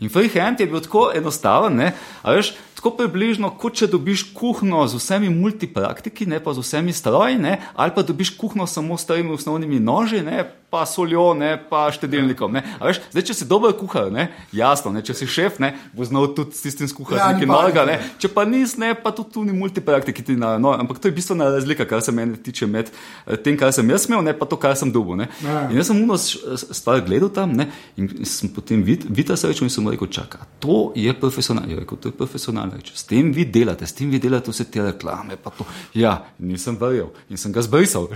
[0.00, 1.92] In freehand je bil tako enostaven, ne?
[2.22, 6.90] a veš, tako približno, kot če dobiš kuhno z vsemi multipraktiki, ne pa z vsemi
[6.90, 10.42] stroji, ne, ali pa dobiš kuhno samo s temi osnovnimi noži, ne,
[10.72, 12.48] pa soljo, ne, pa številnikom.
[12.50, 12.62] Ne.
[12.80, 14.24] A veš, zdaj, če si dober kuhar, ne,
[14.56, 17.84] jasno, ne, če si šef, ne, bo znal tudi s tistim skuhati Ja, nekaj novega.
[17.84, 17.98] Ne.
[18.16, 20.24] Če pa nis, ne, pa tudi tu ni multipraktiki.
[20.24, 23.52] Ti na, no, ampak to je bistvena razlika, kar se meni tiče med eh, tem,
[23.54, 25.20] kar sem jaz imel, ne pa to, kar sem dobil.
[25.20, 25.28] ne.
[25.44, 25.68] Ja.
[25.68, 27.68] In jaz sem uno s- s- stvar gledal tam ne,
[28.00, 31.68] in sem potem vid, videl srečo in sem rekel, čaka, to je profesionalno.
[31.68, 32.80] Je rekel, to je profesionalno.
[32.80, 35.36] Reče, s tem vi delate, s tem vi delate vse te reklame.
[35.36, 38.08] pa to." Ja, nisem verjel in sem ga zbrisal.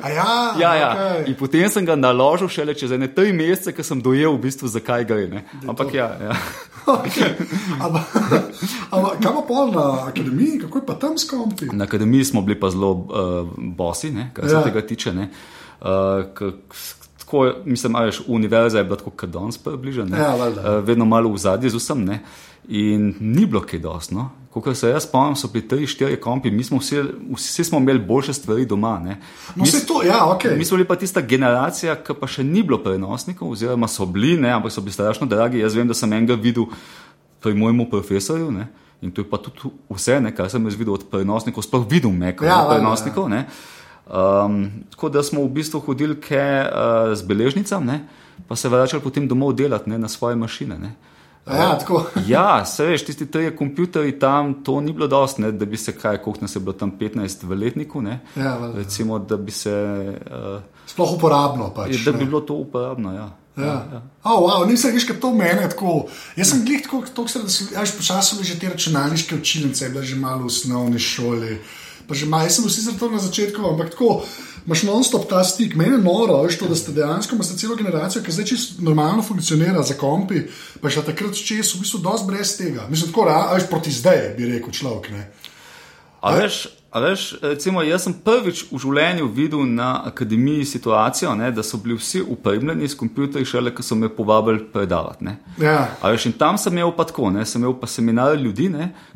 [0.00, 0.90] Ja, Ja, ja.
[0.92, 1.28] okej.
[1.28, 4.68] In potem sem ga naložil šele čez ene tri mesece, ker sem dojel, v bistvu,
[4.68, 5.26] zakaj gre.
[5.28, 5.44] ne.
[5.68, 6.36] Ampak ja, ja.
[6.86, 7.34] Okay.
[7.78, 8.08] Ampak,
[9.22, 11.68] kaj pa na akademiji, kako je pa tam s kompi?
[11.72, 13.06] Na akademiji smo bili pa zelo uh,
[13.56, 14.62] bosi, ne, kar se Ja.
[14.62, 15.12] tega tiče.
[15.14, 15.28] Ne.
[15.80, 16.24] Uh,
[17.18, 20.18] tako, mislim, da je univerza je bila tako kot danes približena.
[20.18, 22.04] Ja, uh, vedno malo v zadnji z vsem.
[22.04, 22.20] Ne.
[22.68, 24.30] In ni bilo kaj dosno.
[24.52, 27.00] Ko se jaz spomnim, so bili tri, štiri kompi, mi smo vsi,
[27.34, 28.98] vsi smo imeli boljše stvari doma.
[28.98, 29.16] Ne.
[29.56, 30.44] No, vse to, ja, ok.
[30.58, 34.36] Mi smo bili pa tista generacija, ki pa še ni bilo prenosnikov, oziroma so bili,
[34.36, 35.62] ne, ampak so bili strašno dragi.
[35.62, 36.68] Jaz vem, da sem enega videl
[37.40, 38.50] pri mojemu profesorju.
[38.52, 38.66] Ne,
[39.00, 42.12] in to je pa tudi vse, ne, kar sem jaz videl od prenosnikov, sploh videl
[42.12, 43.30] meko Ja, ja, valjda, prenosnikov.
[43.32, 43.46] Ne.
[44.12, 47.98] Um, tako da smo v bistvu hodili ke, uh, z beležnicami, ne,
[48.48, 50.76] pa se vračali potem domov delati ne, na svoje mašine.
[50.76, 50.92] Ne.
[51.46, 52.06] Ja, tako.
[52.26, 55.92] Ja, se veš, tisti tri kompjuterji tam, to ni bilo dost, ne, da bi se
[55.92, 58.78] kaj, koliko nas je bilo tam 15 v letniku, ne, Ja, valjda.
[58.78, 59.72] recimo, da bi se.
[60.30, 61.90] Uh, Sploh uporabno pač.
[61.90, 62.24] Je, da bi ne.
[62.24, 63.14] bilo to uporabno.
[63.14, 63.30] Ja.
[63.56, 64.02] Ja.
[64.24, 66.06] Oh, wow, nisem kaj to meni tako.
[66.36, 69.88] Jaz sem glih tako, tako se, da ja, veš, počasno bili že te računalniške učilnice,
[69.88, 71.58] bila že malo v osnovni šoli.
[72.08, 74.22] Pa že jaz sem vsi zato na začetku, ampak tako.
[74.66, 78.22] Imaš non-stop ta stik, meni je noro, veš, to, da ste dejansko imate celo generacijo,
[78.22, 80.44] ki zdaj čisto normalno funkcionira za kompi,
[80.78, 82.86] pa še takrat čez, v bistvu, dosti brez tega.
[82.90, 85.10] Mislim, tako, a veš, proti zdaj, bi rekel človek.
[86.22, 91.48] A veš, a veš, recimo, jaz sem prvič v življenju videl na akademiji situacijo, ne,
[91.50, 95.26] da so bili vsi upremljeni s kompjuterji, šele ko so me povabili predavati.
[95.26, 95.34] Ne.
[95.58, 95.88] Ja.
[95.98, 98.68] A veš, in tam sem imel pa tako, ne, sem imel pa seminar ljudi,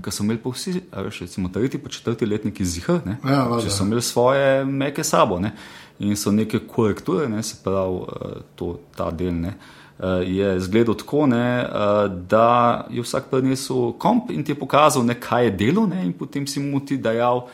[0.03, 3.71] ki so imeli pa vsi, veš, recimo tretji pa četrti letniki zihar, ne, Ja, če
[3.71, 5.55] so imeli svoje meke sabo, ne,
[6.03, 9.55] in so neke korekture, ne, se pravi, eh, to, ta del, ne,
[10.05, 15.15] je zgledal tako, ne, eh, da je vsak prinesel komp in ti je pokazal, ne,
[15.21, 17.47] kaj je delo, ne, in potem si mu ti dajal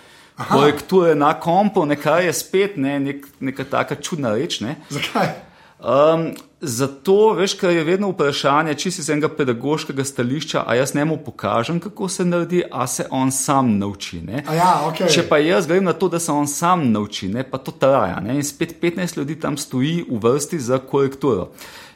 [0.51, 4.77] korekture na kompu, nekaj je spet, ne, nek, neka taka čudna reč, ne.
[4.91, 5.52] Zakaj?
[5.83, 6.29] Um,
[6.61, 11.17] zato, veš, ker je vedno vprašanje, če si iz enega pedagoškega stališča, a jaz njemu
[11.25, 14.21] pokažem, kako se naredi, a se on sam nauči.
[14.55, 15.01] Ja, ok.
[15.11, 18.21] Če pa jaz grem na to, da se on sam nauči, ne, pa to traja.
[18.23, 18.37] Ne?
[18.39, 21.49] In spet 15 ljudi tam stoji v vrsti za korekturo.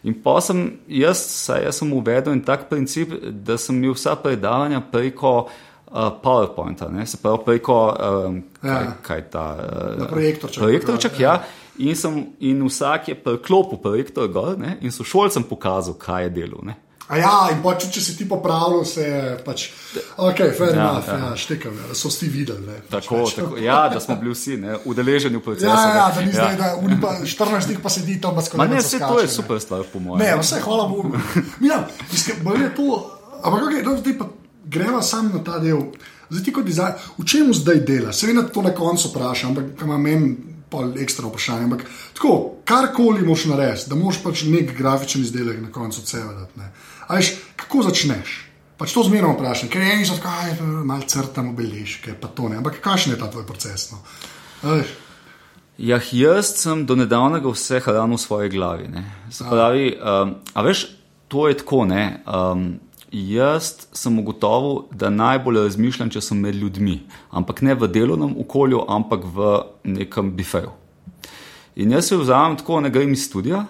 [0.02, 4.16] In pa sem jaz, saj jaz sem uvedel en tak princip, da sem imel vsa
[4.18, 7.06] predavanja preko uh, PowerPointa, ne?
[7.06, 8.92] se pravi preko um, kaj, Ja.
[9.02, 9.46] kaj ta.
[9.62, 10.62] Uh, projektorček.
[10.62, 11.36] Projektorček, ja.
[11.78, 14.78] In, sem, in vsak je priklopil projektor gor ne?
[14.80, 16.60] in so šolcem pokazal, kaj je delo.
[16.64, 16.76] Ne?
[17.06, 19.68] A ja, in pa če, če si ti popravljal, se je pač.
[20.18, 21.18] Ok, fair Ja, enough, ja.
[21.22, 22.64] ja, štekam, ja, da so vsi videli.
[22.66, 25.68] Ne, Tako, pač, tako, ja, da smo bili vsi ne, udeleženi v procesu.
[25.70, 26.16] Ja, ja, ne.
[26.16, 28.72] da ni zdaj, da pa 14 jih pa sedi tam, pa Ma skoraj.
[28.74, 30.24] ne, vse to je super stvar, po mojem.
[30.24, 31.14] Ne, vse, hvala Bogu.
[31.62, 31.84] Ja,
[32.42, 32.90] bolj je to.
[33.44, 34.26] Ampak okay, no, zdaj pa
[34.66, 35.86] greva sam na ta del.
[36.26, 38.18] Zdaj ti kot dizajner, v čem zdaj delaš?
[38.18, 40.34] Seveda to na koncu vprašam, ampak imam meni
[40.70, 41.64] pol ekstra vprašanje.
[41.64, 42.32] Ampak tako,
[42.64, 46.68] karkoli moš narediti, da moš pač nek grafičen izdelek na koncu cevedati.
[47.08, 48.42] Ajš, kako začneš?
[48.76, 52.58] Pač to zmerno vprašam, ker eni so tako, aj, malo crtamo beležke, pa to ne.
[52.60, 53.88] Ampak kakšen je ta tvoj proces?
[53.94, 54.02] No?
[55.78, 58.88] Ja, jaz sem do nedavnega vse hranil v svoji glavi.
[59.96, 60.86] Um, a veš,
[61.28, 61.84] to je tako.
[61.88, 62.76] Ne, um,
[63.12, 68.82] jaz sem ugotovil, da najbolj razmišljam, če sem med ljudmi, ampak ne v delovnem okolju,
[68.88, 69.52] ampak v
[69.84, 70.74] nekem bifeju.
[71.76, 73.66] In jaz se vzamem tako, ne grem iz studia.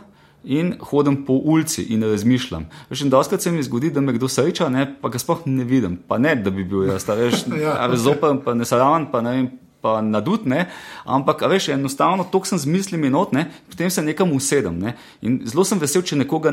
[0.47, 2.69] In hodim po ulici in razmišljam.
[2.91, 5.65] Veš, in doskrat se mi zgodi, da me kdo sreča, ne, pa ga sploh ne
[5.67, 5.97] vidim.
[6.07, 9.33] Pa ne, da bi bil jaz, a veš, Ja, veš zopen, pa nesraven, pa ne
[9.35, 9.49] vem,
[9.87, 10.67] pa nadut, ne.
[11.07, 14.75] Ampak, veš, enostavno to sem z mislimi not, ne, potem se nekam usedem.
[14.83, 14.97] Ne.
[15.23, 16.51] In zelo sem vesel, če nekoga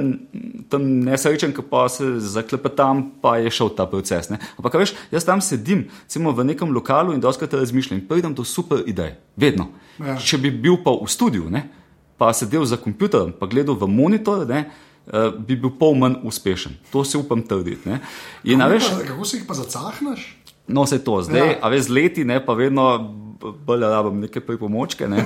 [0.70, 4.30] tam ne srečam, ki pa se zaklepetam, pa je šel ta proces.
[4.30, 4.38] Ne.
[4.60, 8.86] Ampak, veš, jaz tam sedim, recimo v nekem lokalu in doskrat razmišljam pridem do super
[8.86, 9.16] idej.
[9.40, 9.72] Vedno.
[9.98, 10.20] Ja.
[10.22, 11.66] Če bi bil pa v studiu, ne,
[12.22, 14.68] pa sedel za kompjuterom, pa gledal v monitor, ne,
[15.10, 16.78] eh, bi bil pol manj uspešen.
[16.94, 17.90] To si upam trditi.
[17.90, 20.30] a veš, Kako, kako se jih pa zacahneš?
[20.68, 21.56] No, se to zdaj, Ja.
[21.62, 22.86] a veš, leti, ne, pa vedno
[23.42, 25.08] b- bolj rabim neke pripomočke.
[25.12, 25.26] Ne.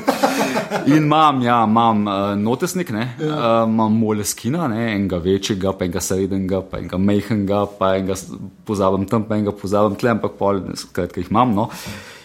[0.87, 3.05] In imam, ja, imam uh, notesnik, ja.
[3.19, 8.17] uh, imam moleskina, ne, enega večjega, pa enega srednjega, pa enega mehkega, pa enega
[8.65, 11.53] pozabim tam, pa enega pozabim tle, ampak pol, skratka, jih imam.
[11.55, 11.69] No.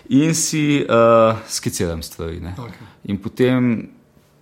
[0.09, 2.40] In si uh, skiciram stvari.
[2.59, 2.88] Okay.
[3.12, 3.68] In potem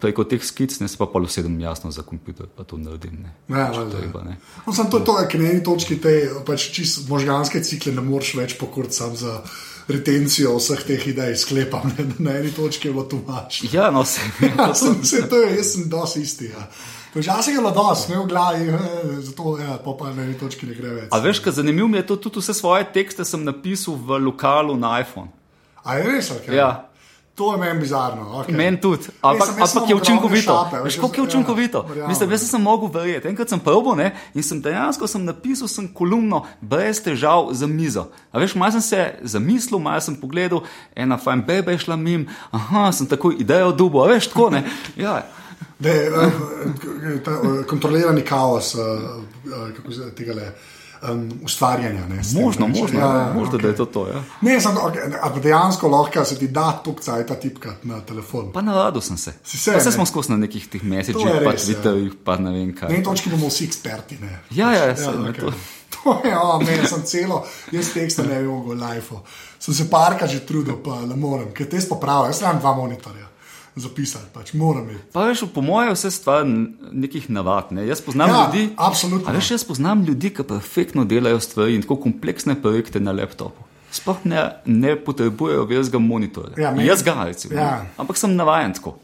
[0.00, 3.24] preko teh skic, ne se pa pol usedem jasno za komputer, pa to naredim.
[3.24, 3.32] Ne.
[3.48, 4.38] Ja, treba, ne.
[4.66, 6.14] No, sem to, to je, ki na eni točki te
[6.46, 6.70] pač
[7.08, 9.40] možganske cikle ne moreš več pokoriti sam za
[9.90, 13.62] retencijo vseh teh idej, sklepam, ne, na eni točki je bilo to mač.
[13.72, 16.50] Ja, no, se, ja, sem, se, to je, jaz sem dosti isti.
[16.54, 16.68] Ja.
[17.14, 20.78] Včasih je bilo dosti, ne v glavi, eh, zato ja, pa na eni točki ne
[20.78, 21.08] gre več.
[21.10, 24.78] A veš, kaj zanimivo mi je to, tudi vse svoje tekste sem napisal v lokalu
[24.78, 25.32] na iPhone.
[25.82, 26.54] A je res, kaj?
[26.54, 26.70] Ja.
[27.40, 28.22] To je meni bizarno.
[28.44, 28.56] Okay.
[28.56, 30.68] Meni tudi, ampak, Ej, ampak je učinkovito.
[31.00, 31.86] Kako je učinkovito?
[31.96, 33.28] Ja, Mislim, jaz sem mogel verjeti.
[33.28, 38.10] Enkrat sem probo ne, in sem dejansko sem napisal sem kolumno brez težav za mizo.
[38.32, 42.26] A veš, malo sem se zamislil, malo sem pogledal, ena fajn bebe je šla mim,
[42.50, 44.64] aha, sem tako idejo dubo, veš, tako ne.
[45.00, 45.22] Ja.
[45.80, 45.88] Uh,
[47.24, 50.52] ta, uh, kontrolirani kaos, uh, uh, kako se tega le
[51.02, 52.06] um, ustvarjanja.
[52.08, 53.62] Ne, možno, tem, možno, ja, ja, možno okay.
[53.62, 54.08] da je to to.
[54.08, 54.22] Ja.
[54.40, 58.52] Ne, sem, okay, dejansko lahko se ti da tukaj ta tipka na telefon.
[58.52, 59.32] Pa navadil sem se.
[59.44, 62.22] Si se pa smo skozi na nekih teh mesečih, pa Twitterjih, ja.
[62.24, 62.88] pa ne vem kaj.
[62.88, 64.18] Na tej točki bomo vsi eksperti.
[64.20, 64.40] Ne.
[64.50, 65.40] Ja, ja, ja, ja okay.
[65.40, 65.52] to.
[65.90, 67.42] To je, oh, meni sem celo,
[67.74, 69.18] jaz teksta ne bi mogel live.
[69.58, 73.26] Sem se parka že trudil, pa ne morem, ker te spopravljajo, jaz imam dva monitorja
[73.80, 75.10] zapisati, pač moram imeti.
[75.12, 77.72] Pa veš, po mojem, vse stvar nekih navad.
[77.74, 77.86] Ne?
[77.88, 78.68] Jaz poznam ja, ljudi.
[78.76, 79.32] Absolutno.
[79.32, 83.66] Veš, jaz poznam ljudi, ki perfektno delajo stvari in tako kompleksne projekte na laptopu.
[83.90, 86.58] Sploh ne, ne potrebujejo velikega monitorja.
[86.62, 87.56] Ja, jaz ga recimo.
[87.58, 87.86] Ja.
[87.98, 88.98] Ampak sem navaden tako.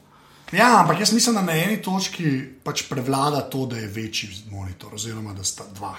[0.54, 4.94] Ja, ampak jaz mislim, da na eni točki pač prevlada to, da je večji monitor,
[4.94, 5.96] oziroma da sta dva.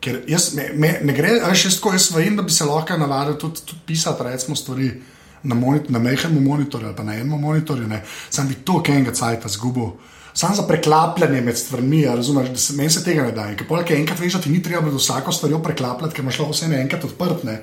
[0.00, 3.36] Ker jaz, me, me, ne gre, veš, jaz, jaz vem, da bi se lahko navadil
[3.36, 4.94] tudi, tudi pisati, recimo, stvari
[5.42, 5.56] na,
[5.88, 8.02] na mehkem monitorju ali pa na enem monitorju, ne.
[8.30, 9.92] sem bi to kenga cajt zgubil.
[10.34, 13.48] Sam za preklapljanje med stvarmi, razumeš, da se meni se tega ne da.
[13.50, 16.54] In ko enkrat veš, da ti ni treba do vsako stvar preklapljati, ker imaš lahko
[16.54, 17.62] vse enkrat odprte,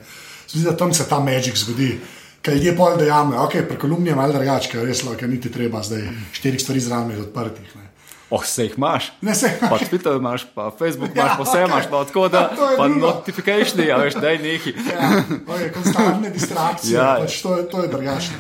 [0.49, 1.99] zdi se, da tam se ta magik zgodi.
[2.41, 5.83] Kaj ljudje pol dejame, ok, pri kolumni je malo drugače, ker res lahko niti treba
[5.83, 7.75] zdaj štirih stvari zraven odprtih.
[7.75, 7.86] Ne.
[8.29, 9.11] Oh, se jih imaš.
[9.21, 9.81] Ne, se jih imaš.
[9.89, 12.51] Twitter imaš, pa Facebook imaš, ja, pa vse imaš, pa tako da.
[12.77, 14.73] Pa notifikacije, ja, veš, da je neki.
[14.91, 18.35] Ja, okay, konstantne distrakcije, ja, pač to je, je drugačno.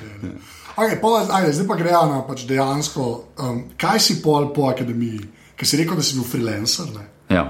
[0.77, 0.99] Okay,
[1.31, 3.05] ajde, zdaj pa grejo na pač dejansko,
[3.39, 5.23] um, kaj si pol po akademiji,
[5.55, 6.91] ker si rekel, da si bil freelancer.
[7.29, 7.47] Ja.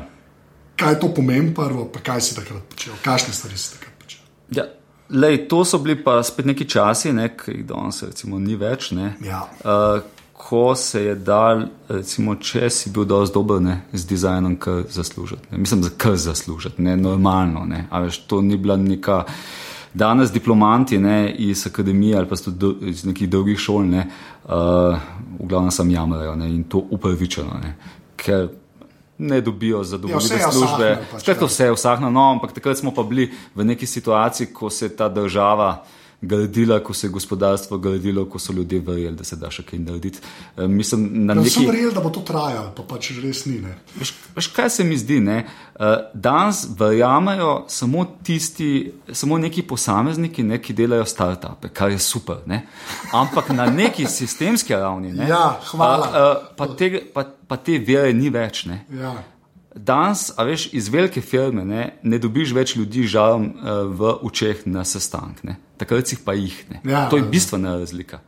[0.77, 4.21] Kaj to pomeni prvo, pa kaj si takrat počel, kakšne stvari si takrat počel?
[4.53, 4.69] Ja.
[5.09, 8.89] Lej, to so bili pa spet neki časi, ne, ki jih danes ni več.
[9.23, 9.45] Ja.
[9.63, 10.03] Uh,
[10.37, 15.49] ko se je dal, recimo, če si bil dovolj dober ne, z dizajnom, kar zaslužiti.
[15.51, 15.57] Ne.
[15.57, 17.65] Mislim, da kar zaslužiti, ne normalno.
[17.65, 17.87] Ne.
[17.91, 19.23] Veš, to ni bila neka.
[19.97, 24.03] Danes diplomanti ne, iz akademije ali pa do, iz nekih drugih šol, ne,
[24.45, 24.53] uh,
[25.39, 27.71] v glavnem sam jamrajo ne, in to upravičeno, ne,
[28.15, 28.49] ker
[29.17, 30.91] ne dobijo zadovoljne ja, službe.
[31.11, 31.35] Pač, ja.
[31.41, 35.09] Vse je vsakno, no, ampak takrat smo pa bili v neki situaciji, ko se ta
[35.09, 35.71] država
[36.21, 39.79] gradila, ko se je gospodarstvo gradilo, ko so ljudje verjeli, da se da še kaj
[39.79, 40.19] narediti.
[40.57, 41.69] E, mislim, na neki način.
[41.69, 43.59] Verjeli, da bo to trajalo, pa pač res ni.
[43.99, 45.19] Veš, veš, kaj se mi zdi?
[45.21, 45.37] Ne?
[45.45, 52.41] E, danes verjamejo samo tisti, samo neki posamezniki, ne, ki delajo start-upe, kar je super.
[52.45, 52.63] Ne?
[53.13, 56.11] Ampak na neki sistemski ravni, ne, ja, hvala.
[56.11, 58.65] A, a, pa, te, pa, pa te vere ni več.
[58.89, 59.13] Ja.
[59.77, 64.65] Danes, a veš, iz velike firme ne, ne dobiš več ljudi žalom uh, v očeh
[64.65, 66.81] na sestanek, takrat si pa jih ne.
[66.83, 67.31] Ja, to je ja, ja.
[67.31, 68.19] bistvena razlika.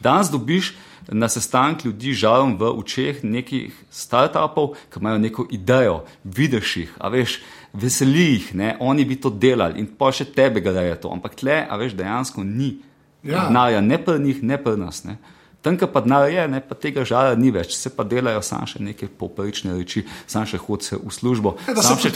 [0.00, 0.74] Danes dobiš
[1.08, 7.10] na sestanek ljudi žalom v očeh nekih startupov, ki imajo neko idejo, vidiš jih, a
[7.12, 7.40] veš,
[7.72, 11.62] veseli jih, ne, oni bi to delali in pa še tebe gledajo to, ampak tle,
[11.66, 12.76] a veš, dejansko ni.
[13.24, 13.46] Ja.
[13.48, 15.04] Denarja ne pri njih, ne pri nas.
[15.08, 15.16] Ne.
[15.64, 18.82] Tam, pa denar je, ne, pa tega žala ni več, se pa delajo samo še
[18.84, 22.10] neke poprečne reči, samo še hodijo v službo, ja, samo še,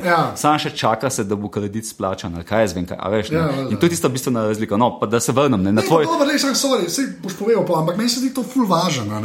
[0.00, 0.20] ja.
[0.40, 3.32] sam še čaka se, da bo kredit splačan, kaj jaz vem, kaj veš.
[3.34, 4.80] Ja, in to je tista bistvena razlika.
[4.80, 6.08] No, pa da se vrnem ne, na tvoj.
[6.08, 9.20] No, dobro, rečem, sorry, vse boš povedal, pa, ampak meni se zdi to ful važno.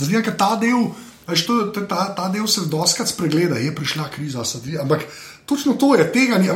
[0.00, 0.88] Zdaj, ker ta del.
[1.22, 5.04] Veš, to, ta, ta del se doskrat spregleda, je prišla kriza, dvi, ampak
[5.46, 6.48] točno to je, tega ni.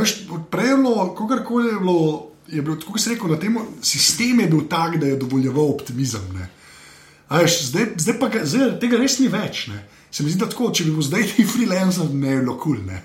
[0.50, 2.00] Prej je bilo, kogarkoli je bilo,
[2.48, 6.48] je bilo, tako se reče, na tem sistemu je bil tak, da je dovoljeval optimizem.
[7.30, 9.66] Veš, zdaj, zdaj pa zdaj, tega res ni več.
[9.72, 9.82] Ne.
[10.10, 12.78] Se mi zdi, da tako, če bi bil zdaj ti freelancer, ne bi bilo kul.
[12.78, 13.02] Cool,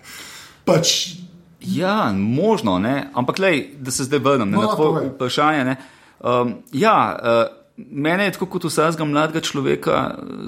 [0.66, 1.18] pač...
[1.62, 3.12] Ja, možno, ne.
[3.14, 5.76] ampak lej, da se zdaj vrnem no, na tvoje vprašanje.
[6.20, 10.02] Um, ja, uh, Mene je tako kot vsakega mladega človeka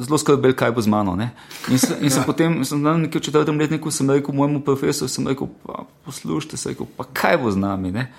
[0.03, 1.15] zelo skrbel, kaj bo z mano.
[1.15, 1.32] Ne?
[1.71, 2.17] In, se, in ja.
[2.17, 6.58] sem potem, sem na nekem četrtem letniku, sem rekel mojemu profesorju, sem rekel, pa, poslušajte,
[6.58, 7.91] sem rekel, pa kaj bo z nami.
[7.95, 8.12] Ne?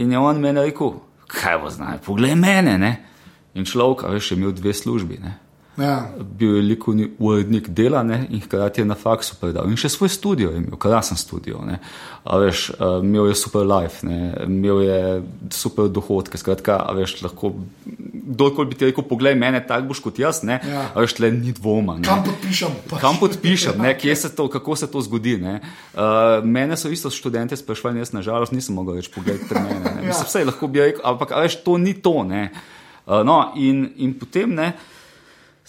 [0.00, 0.96] In je on meni rekel,
[1.28, 2.78] kaj bo z nami, poglej mene.
[2.80, 2.92] Ne?
[3.54, 5.20] In človek, veš, je imel dve službi.
[5.20, 5.36] Ne?
[5.80, 6.10] Ja.
[6.38, 9.70] Bil je likovni urednik dela ne, in hkrati je na faksu predal.
[9.70, 11.62] In še svoj studio je imel, krasen studio.
[11.66, 11.78] Ne.
[12.24, 14.34] A veš, a, imel je super life, ne.
[14.46, 15.00] imel je
[15.56, 16.38] super dohodke.
[16.40, 17.54] Skratka, veš, lahko
[18.30, 20.60] kdorkoli bi ti rekel, poglej mene, tako boš kot jaz, ne.
[20.66, 20.86] Ja.
[20.94, 21.96] A veš, tle ni dvoma.
[22.00, 22.06] Ne.
[22.06, 22.76] Kam podpišem?
[22.90, 23.02] Pač.
[23.02, 25.38] Kam podpišem, ne, kje se to, kako se to zgodi.
[25.40, 29.82] Uh, mene so isto študente sprašvali, jaz nažalost nisem mogel več pogledati pri mene.
[29.84, 29.96] Ne.
[30.02, 30.12] Ja.
[30.12, 32.20] Mislim, vse lahko bi rekel, ampak veš, to ni to.
[32.26, 32.48] Ne.
[33.06, 34.72] Uh, no, in, in potem ne.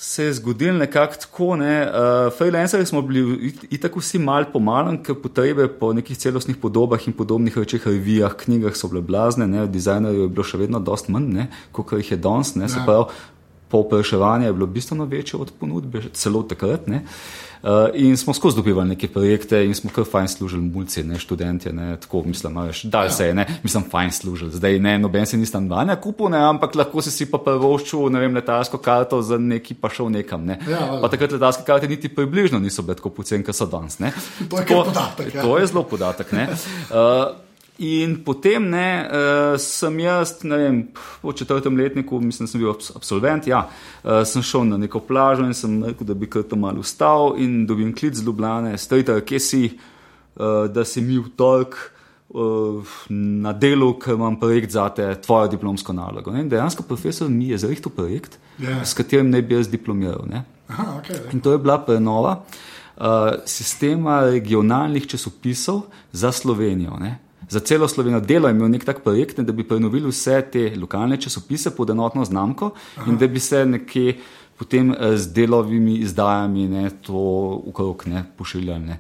[0.02, 4.98] Se je zgodil nekako tako, ne, uh, freelancerji smo bili itak vsi mal po malem,
[5.04, 9.68] ker potrebe po nekih celostnih podobah in podobnih rečeh, revijah, knjigah so bile blazne, ne,
[9.70, 12.86] dizajnerjev je bilo še vedno dost manj, ne, kot jih je danes, ne, se Ja.
[12.90, 13.22] pravi,
[13.70, 17.06] povpraševanje je bilo bistveno večje od ponudbe, celo takrat, ne.
[17.06, 17.51] Uh,
[17.94, 21.98] in smo skozi dobivali neke projekte in smo kar fajn služili mulci, ne študentje, ne,
[21.98, 24.52] tako mislim, veš, dal se je, ne, mislim, fajn služili.
[24.52, 28.24] Zdaj ne, noben si ni stanovanja kupil, ne, ampak lahko si si pa prvoščil, ne
[28.24, 30.60] vem, letalsko karto za neki pa šel nekam, ne.
[30.68, 31.02] Ja, valjda.
[31.02, 34.14] pa takrat letalske karte niti približno niso bile tako poceni, kot so danes, ne.
[34.50, 35.46] To je kar podatek, ja.
[35.46, 36.50] To je zelo podatek, ne.
[36.90, 37.51] Uh,
[37.82, 40.82] In potem ne, uh, sem jaz, ne vem,
[41.22, 43.64] po četrtem letniku, mislim, da sem bil abs- absolvent, ja,
[44.04, 47.34] uh, sem šel na neko plažo in sem rekel, da bi kar tam malo vstal
[47.42, 49.62] in dobim klic z Ljubljane, strita, kje si,
[50.36, 51.74] uh, da si mi v torek
[52.30, 56.32] uh, na delu, ker imam projekt za te, tvojo diplomsko nalogo.
[56.32, 56.46] Ne.
[56.46, 58.84] In dejansko profesor mi je zrihtel projekt, Ja.
[58.86, 60.22] s katerim ne bi jaz diplomiral.
[60.30, 60.44] Ne.
[60.70, 63.04] Aha, okay, In to je bila prenova uh,
[63.50, 66.94] sistema regionalnih časopisov za Slovenijo.
[67.02, 67.18] Ne?
[67.52, 71.18] Za celo Slovenijo delo imel nek tak projekt, ne, da bi prenovili vse te lokalne
[71.20, 73.12] časopise pod enotno znamko Aha.
[73.12, 74.16] in da bi se nekje
[74.58, 77.20] potem eh, z delovimi izdajami ne, to
[77.66, 78.86] ukrog ne, pošiljali.
[78.86, 79.00] Ne.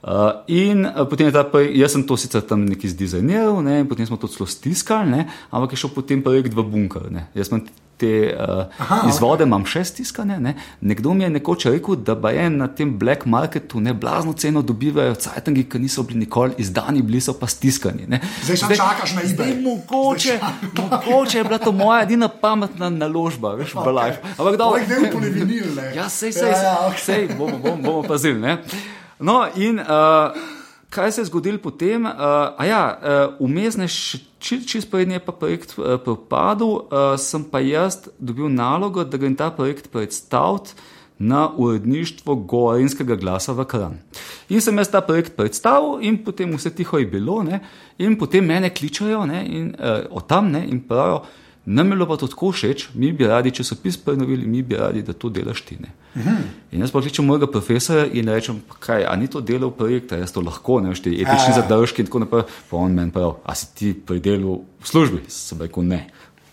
[0.00, 3.82] Uh, in uh, potem je ta projekt, jaz sem to sicer tam neki zdizajniral, ne,
[3.82, 7.10] in potem smo to celo stiskali, ne, ampak je šel potem projekt v bunker.
[7.12, 7.26] Ne.
[7.36, 7.66] Jaz imam
[8.00, 10.38] te uh, Aha, izvode, imam še stiskane.
[10.40, 10.54] Ne.
[10.80, 14.62] Nekdo mi je nekoč rekel, da pa je na tem black marketu ne blazno ceno
[14.62, 18.08] dobivajo cajtangi, ki niso bili nikoli izdani, bili so pa stiskani.
[18.08, 18.20] Ne.
[18.44, 19.62] Zdaj samo čakaš na Zdaj, eBay.
[19.62, 20.38] mogoče,
[20.76, 24.18] mogoče je bila to moja edina pametna naložba, veš, v life.
[24.38, 24.60] Ampak.
[24.60, 25.92] Ampak ne v polivinil, ne.
[25.96, 27.04] Ja, sej, sej, Ja, ja, okay.
[27.04, 28.40] sej bomo, bomo, bomo pazili.
[28.40, 28.58] Ne?
[29.20, 30.32] No, in uh,
[30.90, 32.04] kaj se je zgodilo potem?
[32.04, 32.12] Uh,
[32.58, 37.62] a ja, uh, umezne, čist, čist prednje je pa projekt uh, propadel, uh, sem pa
[37.62, 40.74] jaz dobil nalogo, da grem ta projekt predstaviti
[41.20, 43.98] na uredništvo Gorenskega glasa v Kran.
[44.48, 47.60] In sem jaz ta projekt predstavil, in potem vse tiho je bilo, ne?
[47.98, 49.44] in potem mene kličajo ne?
[49.46, 50.64] in, uh, od tam ne?
[50.68, 51.22] in pravijo,
[51.66, 55.02] nam je bilo pa to tako všeč, mi bi radi časopis prenovili, mi bi radi,
[55.02, 55.76] da to delaš ti.
[55.76, 55.90] Ne?
[56.72, 60.32] In jaz pa kličem mojega profesora in rečem, kaj, a ni to delal projekta, jaz
[60.32, 61.60] to lahko, ne veš, ti etični Ja, ja.
[61.60, 62.42] zadržki in tako naprej.
[62.70, 65.20] Pa on meni pravi, a si ti pri delu v službi?
[65.28, 66.00] Sem rekel, ne,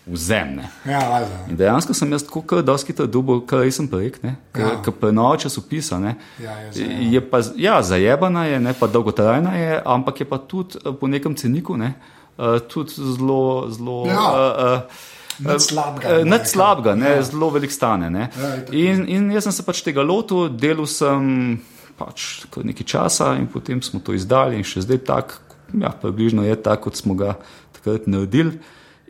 [0.06, 0.68] vzemne.
[0.84, 1.00] Ja.
[1.48, 4.68] In dejansko sem jaz tako kar dosti hitro dobil, kar resen projekt, ne, Ja.
[4.78, 4.92] ja.
[4.92, 5.98] prenova časopisa.
[5.98, 7.10] Ne, Ja, je zajebana.
[7.10, 11.06] je pa, ja, zajebana je, ne, pa dolgotrajna je, ampak je pa tudi eh, po
[11.06, 11.94] nekem ceniku, ne,
[12.38, 14.06] eh, tudi zelo, zelo.
[14.06, 14.26] Ja.
[14.32, 15.06] Uh, uh,
[15.38, 17.16] Nič slabega, Uh, ne, Nič slabega, ne, Ja.
[17.16, 17.22] ja.
[17.22, 18.10] zelo velik stane.
[18.10, 18.30] Ne.
[18.34, 21.60] Ja, in, in jaz sem se pač tega lotil, delal sem
[21.98, 25.38] pač nekaj časa in potem smo to izdali in še zdaj tako,
[25.74, 27.36] ja, približno je tako, kot smo ga
[27.74, 28.58] takrat naredili.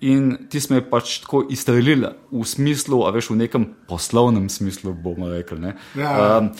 [0.01, 5.27] In ti smo pač tako izstrelili v smislu, a veš, v nekem poslovnem smislu, bomo
[5.33, 5.59] rekli.
[5.59, 5.73] Ne.
[5.99, 6.38] Ja.
[6.38, 6.53] Um,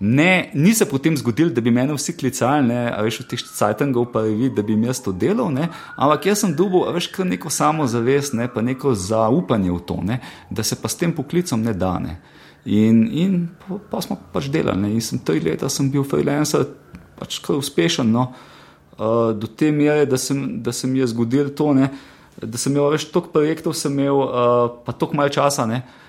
[0.00, 4.12] Ne, ni se potem zgodilo, da bi me vsi klicali, ne, veš, v teh cajtangov
[4.12, 7.26] pa je vid, da bi jaz to delal, ne, ampak jaz sem dobil, veš, kar
[7.26, 11.66] neko samozavest, ne, pa neko zaupanje v to, ne, da se pa s tem poklicom
[11.66, 11.96] ne da.
[11.98, 12.14] Ne.
[12.64, 16.68] In, in pa, pa smo pač delali, ne, in sem tri leta sem bil freelancer,
[17.18, 18.28] pač kar uspešen, no,
[19.00, 21.90] uh, do te mere, da, sem, da se mi je zgodilo to, ne,
[22.38, 26.07] da sem imel več toliko projektov, sem imel uh, pa toliko malo časa, ne, uh,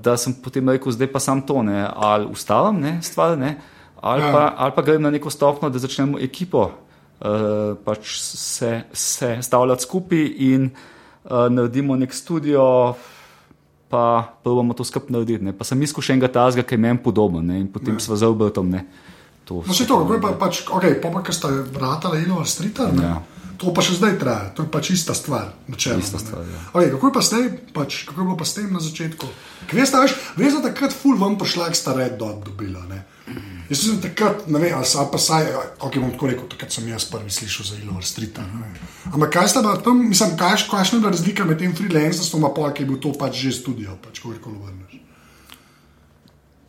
[0.00, 3.58] da sem potem rekel, zdaj pa sam to, ne, ali ustavim ne, stvar, ne,
[4.00, 4.26] ali, Ja.
[4.26, 4.32] ja.
[4.32, 6.70] pa, ali pa grem na neko stopno, da začnemo ekipo
[7.20, 12.94] uh, pač se, se stavljati skupaj in uh, naredimo nek studio.
[13.88, 15.44] Pa pravimo to skupaj narediti.
[15.44, 15.52] Ne.
[15.52, 17.60] Pa sem izkušen ga tazga, ki je meni podoben ne.
[17.60, 18.70] in potem sva za obratom.
[18.70, 18.86] Ne.
[19.44, 22.88] To, No, še to, je pa, pač, okay, pa, pa kar sta vrata Ilova Streeta,
[22.92, 23.04] ne?
[23.04, 23.20] Ja.
[23.58, 25.52] To pa še zdaj traja, to je pač ista stvar.
[25.68, 26.60] Načeloma, Ista stvar, ja.
[26.72, 29.26] okay, kako, je pa zdaj, pač, kako je bilo pa s tem na začetku?
[29.72, 29.98] Veste,
[30.36, 32.84] da takrat ful vam prišla, ki sta red dot dobila.
[32.88, 33.04] Ne?
[33.70, 35.48] Jaz sem takrat, ne vem, ali sa- pa saj,
[35.80, 38.42] ok, bom tako rekel, takrat sem jaz prvi slišal za Ilova Streeta.
[38.42, 38.74] ne.
[39.08, 42.72] Ampak kaj sta bila tam, mislim, kaj, kakšna je bila razlika med tem freelancerstvom, pa
[42.72, 45.00] ki je bil to pač že studio, pač kako koli vrneš.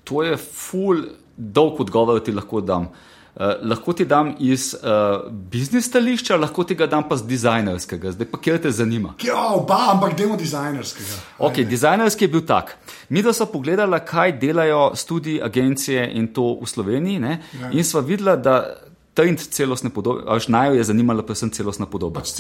[0.06, 1.04] To je ful,
[1.36, 2.88] dolg odgovor ti lahko dam.
[2.88, 8.12] Uh, lahko ti dam iz uh, biznis stališča, lahko ti ga dam pa z dizajnerskega,
[8.16, 9.14] zdaj pa kje te zanima.
[9.24, 11.20] Ja, oba, ampak demo dizajnerskega.
[11.44, 12.78] Ok, dizajnerski je bil tak.
[13.10, 17.42] Mi da smo pogledali, kaj delajo študiji agencije in to v Sloveniji, ne?
[17.60, 17.72] Ja.
[17.72, 18.76] in smo videli, da
[19.16, 22.20] trend celostne podobe, až naj jo je zanimala predvsem celostna podoba.
[22.20, 22.36] Pač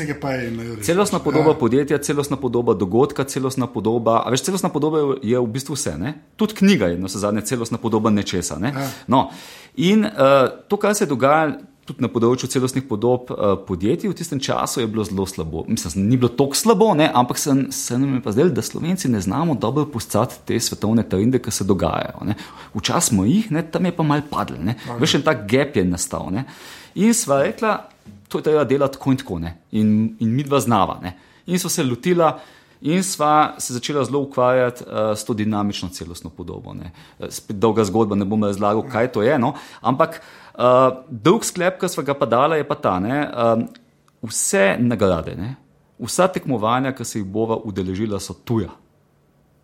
[0.76, 0.84] je.
[0.84, 1.54] Celostna podoba Ja.
[1.56, 4.20] podjetja, celostna podoba dogodka, celostna podoba.
[4.20, 5.96] A veš, celostna podoba je- v bistvu vse.
[5.96, 6.14] Ne?
[6.36, 8.60] Tudi knjiga je, no se zadnje, celostna podoba nečesa.
[8.60, 8.70] Ne?
[8.70, 8.90] Ja.
[9.08, 9.30] No,
[9.78, 10.12] in uh,
[10.68, 11.54] to, kar se je dogajalo.
[11.86, 15.62] Tudi na področju celostnih podob uh, podjetij v tistem času je bilo zelo slabo.
[15.70, 17.12] Mislim, ni bilo tako slabo, ne?
[17.14, 21.04] ampak se, se nam je pa zdelo, da Slovenci ne znamo dobro postati te svetovne
[21.06, 22.26] trende, ki se dogajajo.
[22.26, 22.34] Ne?
[22.74, 23.62] Včasih smo jih, ne?
[23.70, 24.58] tam je pa mal padlo.
[24.98, 26.32] Veš, en tak gap je nastal.
[26.34, 26.48] Ne?
[26.98, 27.76] In sva rekla,
[28.34, 29.38] to je treba delati tako in tako.
[29.44, 29.52] Ne?
[29.78, 30.98] In, in mi dva znava.
[31.04, 31.14] Ne?
[31.46, 32.34] In so se lotila.
[32.86, 36.74] In sva se začela zelo ukvarjati uh, s to dinamično celostno podobo.
[36.74, 36.92] Ne.
[37.20, 39.38] Eh, Spet dolga zgodba, ne bom razlagal, kaj to je.
[39.40, 39.54] No.
[39.82, 40.45] Ampak uh,
[41.10, 43.00] dolg sklep, ki sva ga pa dala, je pa ta.
[43.00, 43.66] Ne, uh,
[44.26, 45.56] vse nagrade, ne,
[46.00, 48.72] vsa tekmovanja, ki se jih bova udeležila, so tuja.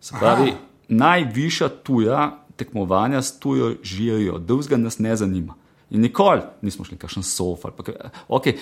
[0.01, 0.59] Se pravi, Aha.
[0.89, 5.55] najvišja tuja tekmovanja s tujo žirijo, drugega nas ne zanima.
[5.91, 7.65] In nikoli nismo šli kakšen sof.
[7.65, 8.53] ali kaj- Okay,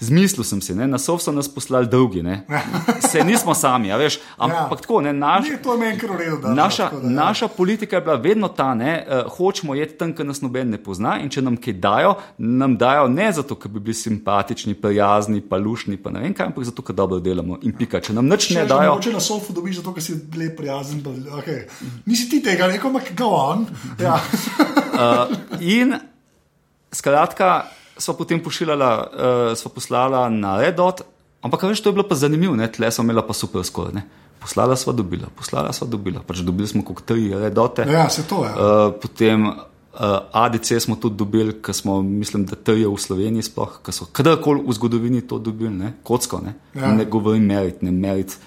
[0.00, 2.46] zmislil sem si, ne, na sof so nas poslali dolgi, ne.
[3.10, 4.68] se nismo sami, a veš, ampak Ja.
[4.70, 4.76] ja.
[4.76, 6.36] tako, ne, naš, Ne, to meni kar v redu.
[6.38, 7.14] da, Naša, tako da, ja.
[7.16, 10.78] naša politika je bila vedno ta, da uh, hočemo jeti tam, kjer nas noben ne
[10.78, 15.40] pozna, in če nam kaj dajo, nam dajo ne zato, ker bi bili simpatični, prijazni,
[15.40, 17.58] pa lušni, pa ne vem kaj, ampak zato, ker dobro delamo.
[17.62, 18.90] In pika, če nam nič Če ne dajo.
[18.90, 21.00] mogoče na sofu dobiš, zato ker si lep, prijazen.
[21.00, 21.68] Pa, okay.
[22.06, 23.66] Nisi ti tega rekel, ampak go on.
[23.98, 24.16] Ja.
[24.90, 25.28] Uh,
[25.60, 25.94] in
[26.92, 27.64] skratka,
[27.98, 28.90] smo potem pošiljala,
[29.50, 31.02] uh, smo poslala na Redot,
[31.42, 32.68] ampak veš, to je bilo pa zanimivo, ne?
[32.72, 33.92] tle smo imela pa super skoraj.
[33.94, 34.04] ne.
[34.38, 37.82] Poslala sva dobila, poslala sva dobila, pač dobili smo kot tri redote.
[37.90, 38.50] ja, se to je.
[38.54, 39.54] Uh, potem uh,
[40.32, 44.62] ADC smo tudi dobili, ker smo, mislim, da je v Sloveniji sploh, ker so kadarkoli
[44.62, 45.92] v zgodovini to dobili, ne?
[46.02, 46.86] kocko, ne, Ja.
[46.86, 46.92] ja.
[46.94, 48.38] ne govorim merit, ne merit,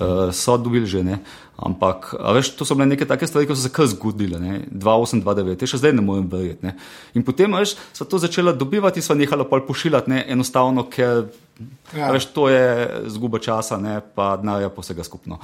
[0.00, 1.18] uh, so dobili že ne.
[1.54, 4.56] Ampak, veš, to so bile neke take stvari, ki so se kar zgodile, ne?
[4.74, 6.66] 2-8, 2-9, te še zdaj ne morem verjeti.
[6.66, 6.72] Ne?
[7.14, 10.24] In potem, veš, so to začela dobivati so nehala pol pošiljati, ne?
[10.34, 11.28] enostavno, ker
[11.94, 12.08] Ja.
[12.10, 14.00] veš, to je zguba časa, ne?
[14.02, 15.38] pa denarja pa vsega skupno.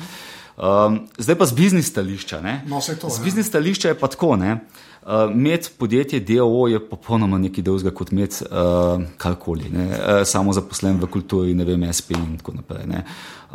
[0.58, 2.40] Um, zdaj pa z biznis stališča.
[2.42, 2.54] ne.
[2.66, 3.24] No, to, z ja.
[3.24, 4.34] biznis stališča je pa tako.
[4.36, 4.58] Ne?
[5.00, 9.86] Uh, Med podjetje DOO je popolnoma nekaj drugega kot med uh, karkoli, ne?
[9.88, 12.84] uh, samo zaposlen v kulturi, ne vem, SP in tako naprej.
[12.86, 13.04] ne.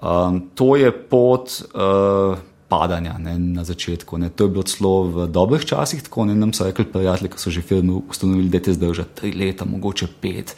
[0.01, 2.33] Um, to je pot uh,
[2.67, 4.17] padanja ne, na začetku.
[4.17, 4.31] Ne.
[4.33, 6.25] To je bilo celo v dobrih časih tako.
[6.25, 6.35] Ne.
[6.35, 10.09] Nam so rekli prijatelji, ki so že firmi ustanovili, da te zdrža tri leta, mogoče
[10.21, 10.55] pet.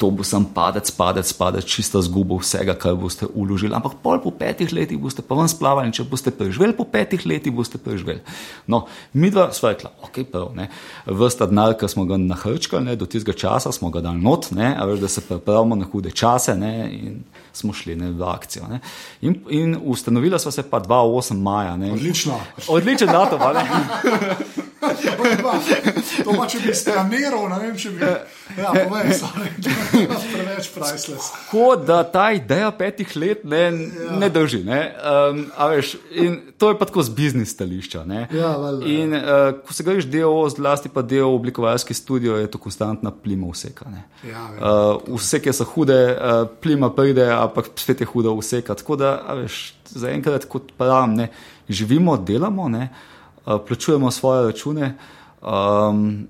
[0.00, 3.74] To bo sam padec, padec, padec, čista zguba vsega, kar boste uložili.
[3.76, 7.26] Ampak pol po petih letih boste pa ven splavali in če boste preživeli po petih
[7.28, 8.22] letih, boste preživeli.
[8.64, 10.70] No, mi dva sva rekla, ok, prav, ne.
[11.04, 14.72] Vrsta denar, ki smo ga nahrčkali, ne, do tistega časa smo ga dali not, ne,
[14.72, 17.20] a veš, da se pripravimo na hude čase ne, in
[17.52, 18.72] smo šli ne, v akcijo.
[18.72, 18.80] Ne.
[19.20, 21.76] In, in ustanovila sva se pa 2-8 maja.
[21.76, 21.92] Ne.
[21.92, 22.40] Odlično.
[22.72, 23.68] Odličen datum, a ne?
[24.80, 28.08] To pa če bi straniral, ne vem, če bi.
[28.58, 29.50] Ja, povej, sorry.
[30.34, 31.30] Preveč priceless.
[31.32, 34.16] Tako da ta ideja petih let ne, ja.
[34.18, 34.62] ne drži.
[34.64, 34.80] Ne?
[35.30, 35.96] Um, veš,
[36.58, 38.04] to je pa tako z biznis stališča.
[38.04, 38.26] ne.
[38.32, 39.02] Ja, valjda, ja.
[39.02, 39.22] in uh,
[39.66, 43.90] ko se greš del, zlasti pa del oblikovalski studio, je to konstantna plima vseka.
[43.90, 44.04] ne.
[44.30, 44.62] Ja, vem.
[44.62, 48.74] uh, vseke so hude, uh, plima pride, ampak spet je huda vseka.
[48.74, 51.30] Tako da, veš, zaenkrat, kot pravim, ne,
[51.68, 52.90] živimo, delamo, ne,
[53.46, 54.94] uh, plačujemo svoje račune.
[55.40, 56.28] Um,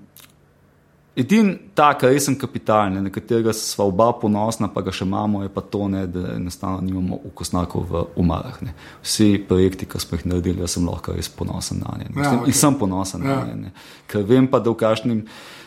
[1.15, 5.49] Edini tak resen kapital, ne, na katerega smo oba ponosna, pa ga še imamo, je
[5.51, 8.61] pa to, ne, da enostavno nimamo ukosnakov v umarah.
[8.63, 8.71] Ne.
[9.03, 12.07] Vsi projekti, ki smo jih naredili, sem lahko res ponosen na nje.
[12.07, 12.47] Ja, Mislim, okej.
[12.47, 13.41] In sem ponosen Ja.
[13.43, 13.71] na nje.
[14.07, 15.25] Ker vem pa, da v kakšnim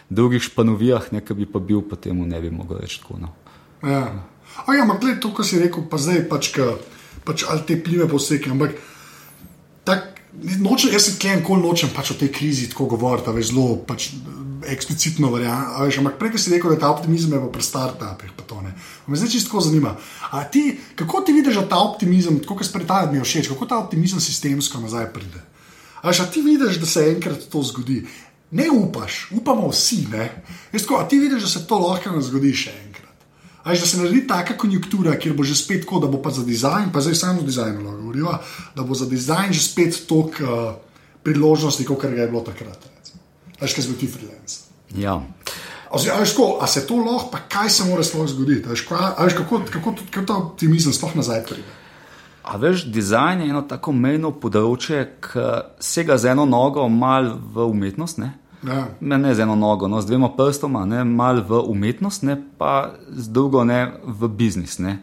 [0.08, 3.20] drugih španovijah, ne, ki bi pa bil, pa temu ne bi mogel reči tako.
[3.20, 3.34] No.
[3.84, 4.24] Ja.
[4.64, 6.78] A ja, ampak gled, to, kar si rekel, pa zdaj pač, ka,
[7.28, 8.80] pač ali te plive poseke, ampak
[10.60, 14.10] nočem, jaz se tlem, kol nočem pač o tej krizi tako govoriti, veš, zelo pač
[14.64, 15.92] eksplicitno verjamem.
[16.00, 18.72] Ampak prej, si rekel, da ta optimizem je pa pri startupih, pa to ne.
[19.06, 19.96] Me zdaj čisto zanima.
[20.32, 23.78] A ti, kako ti vidiš, ta optimizem, tako kot spredaj mi je všeč, kako ta
[23.78, 25.42] optimizem sistemsko nazaj pride?
[26.04, 28.04] A a ti vidiš, da se enkrat to zgodi?
[28.50, 30.44] Ne upaš, upamo vsi, ne.
[30.72, 32.93] Jaz Tako, a ti vidiš, da se to lahko zgodi še enkrat?
[33.64, 36.30] A veš, da se naredi taka konjunktura, kjer bo že spet tako, da bo pa
[36.30, 38.38] za dizajn, pa zdaj samo lahko govoriva,
[38.76, 40.74] da bo za dizajn že spet toliko uh,
[41.22, 42.78] priložnosti, kot je bilo takrat.
[42.98, 43.20] recimo.
[43.60, 44.60] A veš, kaj zgodi freelance.
[44.96, 45.22] Ja.
[45.90, 48.66] Oziroma, tako, a se to lahko, pa kaj se mora sploh zgoditi?
[48.66, 51.80] A veš, kva, a veš kako, kako, kako ta optimizem sploh nazaj pride?
[52.44, 55.44] A veš, dizajn je eno tako mejno področje, ki
[55.80, 58.20] sega z eno nogo mal v umetnost.
[58.20, 58.34] Ne?
[58.66, 58.86] Ja.
[59.00, 62.94] Ne, ne z eno nogo, no, z dvema prstoma, ne, malo v umetnost, ne, pa
[63.10, 64.78] z drugo ne, v biznis.
[64.78, 64.98] Ne.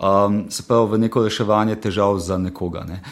[0.00, 2.84] Um, se pravi, v neko reševanje težav za nekoga.
[2.88, 3.02] Ne.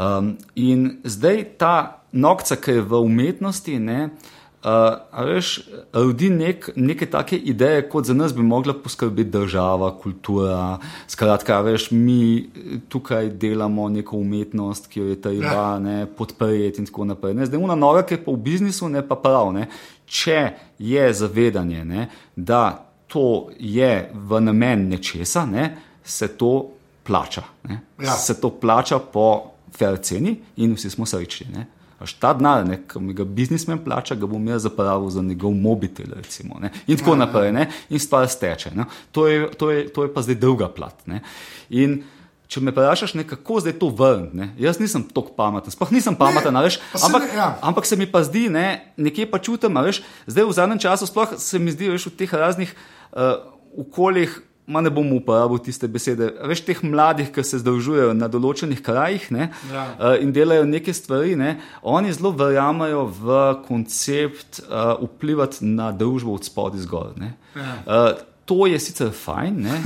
[0.00, 4.33] Um, in zdaj ta nokca, ki je v umetnosti, ne, uh,
[4.64, 5.60] veš,
[5.92, 10.78] rodi nek, neke take ideje, kot za nas bi mogla poskrbeti država, kultura.
[11.08, 12.48] Skratka, veš, mi
[12.88, 16.06] tukaj delamo neko umetnost, ki jo je treba ja.
[16.16, 17.34] podpreti in tako naprej.
[17.34, 17.46] Ne.
[17.46, 19.52] Zdaj, una nova, ki je pa v biznisu, ne pa prav.
[19.52, 19.68] Ne.
[20.06, 20.40] Če
[20.78, 22.64] je zavedanje, ne, da
[23.08, 25.70] to je v namen nečesa, ne,
[26.04, 26.70] se to
[27.04, 27.42] plača.
[28.00, 28.16] Ja.
[28.16, 31.66] Se to plača po fair ceni in vsi smo srečni.
[32.04, 32.20] Ne?
[32.20, 36.06] Ta denar, ki mi ga biznismen plača, ga bom jaz zapravil za njegov mobitel.
[36.14, 36.70] Recimo, ne?
[36.86, 37.26] in tako Ja, ja.
[37.26, 37.52] naprej.
[37.52, 37.68] Ne?
[37.90, 38.70] In stvar steče.
[38.74, 38.84] Ne?
[39.12, 40.94] To, je, to, je, to je pa zdaj druga plat.
[41.06, 41.20] Ne?
[41.70, 42.02] In
[42.48, 46.54] če me vprašaš, ne, kako zdaj to vrniti, jaz nisem tako pameten, sploh nisem pameten,
[46.54, 47.46] a veš, pa se ampak, ne- ja.
[47.62, 51.32] ampak se mi pa zdi, ne, nekje pa čutim, veš, zdaj v zadnjem času, sploh
[51.40, 53.40] se mi zdi, veš, v teh raznih uh,
[53.80, 54.38] okoljih.
[54.66, 56.30] Ma ne bom uporabil tiste besede.
[56.48, 59.82] Veš, teh mladih, ki se združujejo na določenih krajih ne, Ja.
[60.00, 66.32] uh, in delajo neke stvari, ne, oni zelo verjamejo v koncept uh, vplivati na družbo
[66.38, 67.12] od spodaj zgor.
[67.20, 67.74] Ja.
[67.84, 69.78] Uh, to je sicer fajn, ne,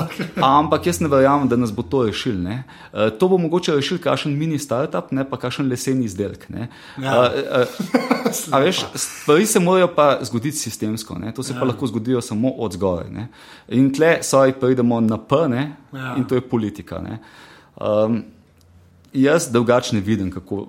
[0.58, 2.36] ampak jaz ne verjamem, da nas bo to rešil.
[2.42, 2.62] ne.
[2.92, 6.48] Uh, to bo mogoče rešil kakšen mini startup, ne pa kakšen leseni izdelek.
[6.48, 6.68] ne.
[7.02, 7.20] Ja.
[7.20, 8.14] Uh, uh,
[8.54, 11.34] A veš, stvari se morajo pa zgoditi sistemsko, ne?
[11.34, 11.60] to se ja.
[11.60, 13.10] pa lahko zgodijo samo od zgoraj.
[13.10, 13.28] ne.
[13.68, 15.76] In tle, saj pridemo na P, ne?
[15.92, 16.14] Ja.
[16.16, 16.98] in to je politika.
[16.98, 17.18] ne.
[17.76, 18.22] Um,
[19.12, 20.66] jaz drugače ne vidim, kako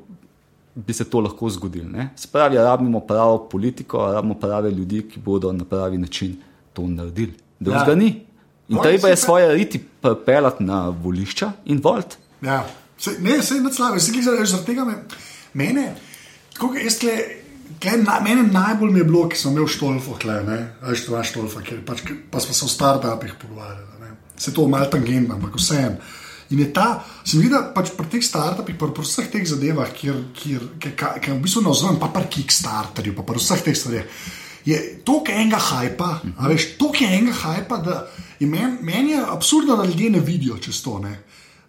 [0.75, 1.89] bi se to lahko zgodilo.
[1.89, 2.09] Ne?
[2.15, 6.35] Se pravi, rabimo pravo politiko, rabimo prave ljudi, ki bodo na pravi način
[6.75, 7.33] to naredili.
[7.57, 7.95] Drugega Ja.
[7.97, 8.11] ni.
[8.67, 9.77] In No, treba je svoje riti
[10.25, 12.17] pelati na volišča in volt.
[12.41, 12.63] Ja,
[12.97, 14.95] se, ne, se ne slavi, se gleda, zaradi tega me,
[15.53, 15.83] mene,
[16.53, 17.13] tako kot jaz tle,
[17.79, 21.21] tle na, mene najbolj mi je bilo, ki sem imel štolfo, tle, ne, veš, dva
[21.23, 25.29] štolfa, ker pač, ker- pa smo se o startupih pogovarjali, ne, se to malo tangent,
[25.31, 25.97] ampak vseeno.
[26.49, 26.87] In je ta,
[27.23, 30.65] se mi zdi, da pač pri teh startupih, pa pri vseh teh zadevah, kjer, kjer
[31.29, 34.09] v bistvu navzven, pa pri Kickstarterju, pa pri vseh teh stvareh,
[34.65, 38.07] je toliko enega hajpa, a veš, toliko je enega hajpa, da
[38.39, 40.99] je meni men je absurdno, da ljudje ne vidijo čez to.
[40.99, 41.21] Ne.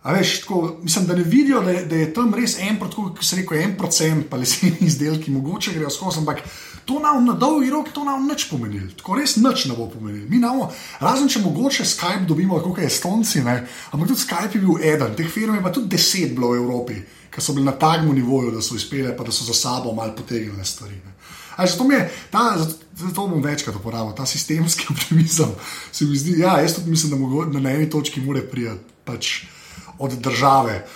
[0.02, 3.08] A veš, tako, mislim, da ne vidijo, da je, da je tam res en, tako
[3.10, 6.42] kot se reče, en procent pa leseni izdelki, mogoče grejo skozi, ampak
[6.84, 8.92] to nam na dolgi rok to nam nič pomenilo.
[8.96, 10.28] Tako res nič ne bo pomenilo.
[10.30, 10.70] Mi namo,
[11.00, 13.56] razen če mogoče Skype dobimo, kot je Estonci, ne,
[13.90, 17.00] ampak tudi Skype je bil eden, teh firm je pa tudi deset bilo v Evropi,
[17.34, 20.14] ki so bili na takmu nivoju, da so izpele, pa da so za sabo malo
[20.14, 21.02] potegnile stvari.
[21.02, 21.16] Ne.
[21.56, 25.54] A, zato, je ta, zato, zato bom večkrat uporabil ta sistemski optimizem.
[25.92, 28.76] Se mi zdi, ja, jaz tudi mislim, da, mogo, da na eni točki mora priti
[29.04, 29.44] pač
[29.98, 30.86] od države.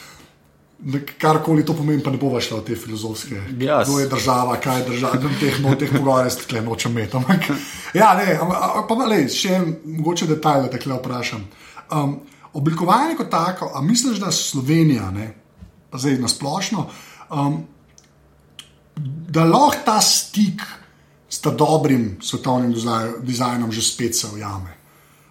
[1.18, 3.42] Karkoli to pomeni, pa ne bova šla v te filozofske.
[3.60, 7.16] Ja, Kdo je država, kaj je država, teh, no, teh pogovarjov stekle nočem imeti.
[7.16, 7.50] Ampak,
[7.94, 8.38] ja, ne,
[8.88, 11.44] pa le, še en mogoče detajl, da te kle vprašam.
[11.92, 12.16] Um,
[12.56, 15.34] oblikovanje kot tako, a misliš, da Slovenija, ne,
[15.92, 16.86] zdaj na splošno,
[17.28, 17.60] um,
[19.30, 20.62] da lahko ta stik
[21.28, 24.76] s ta dobrim svetovnim dizaj- dizajnom že spet se ujame.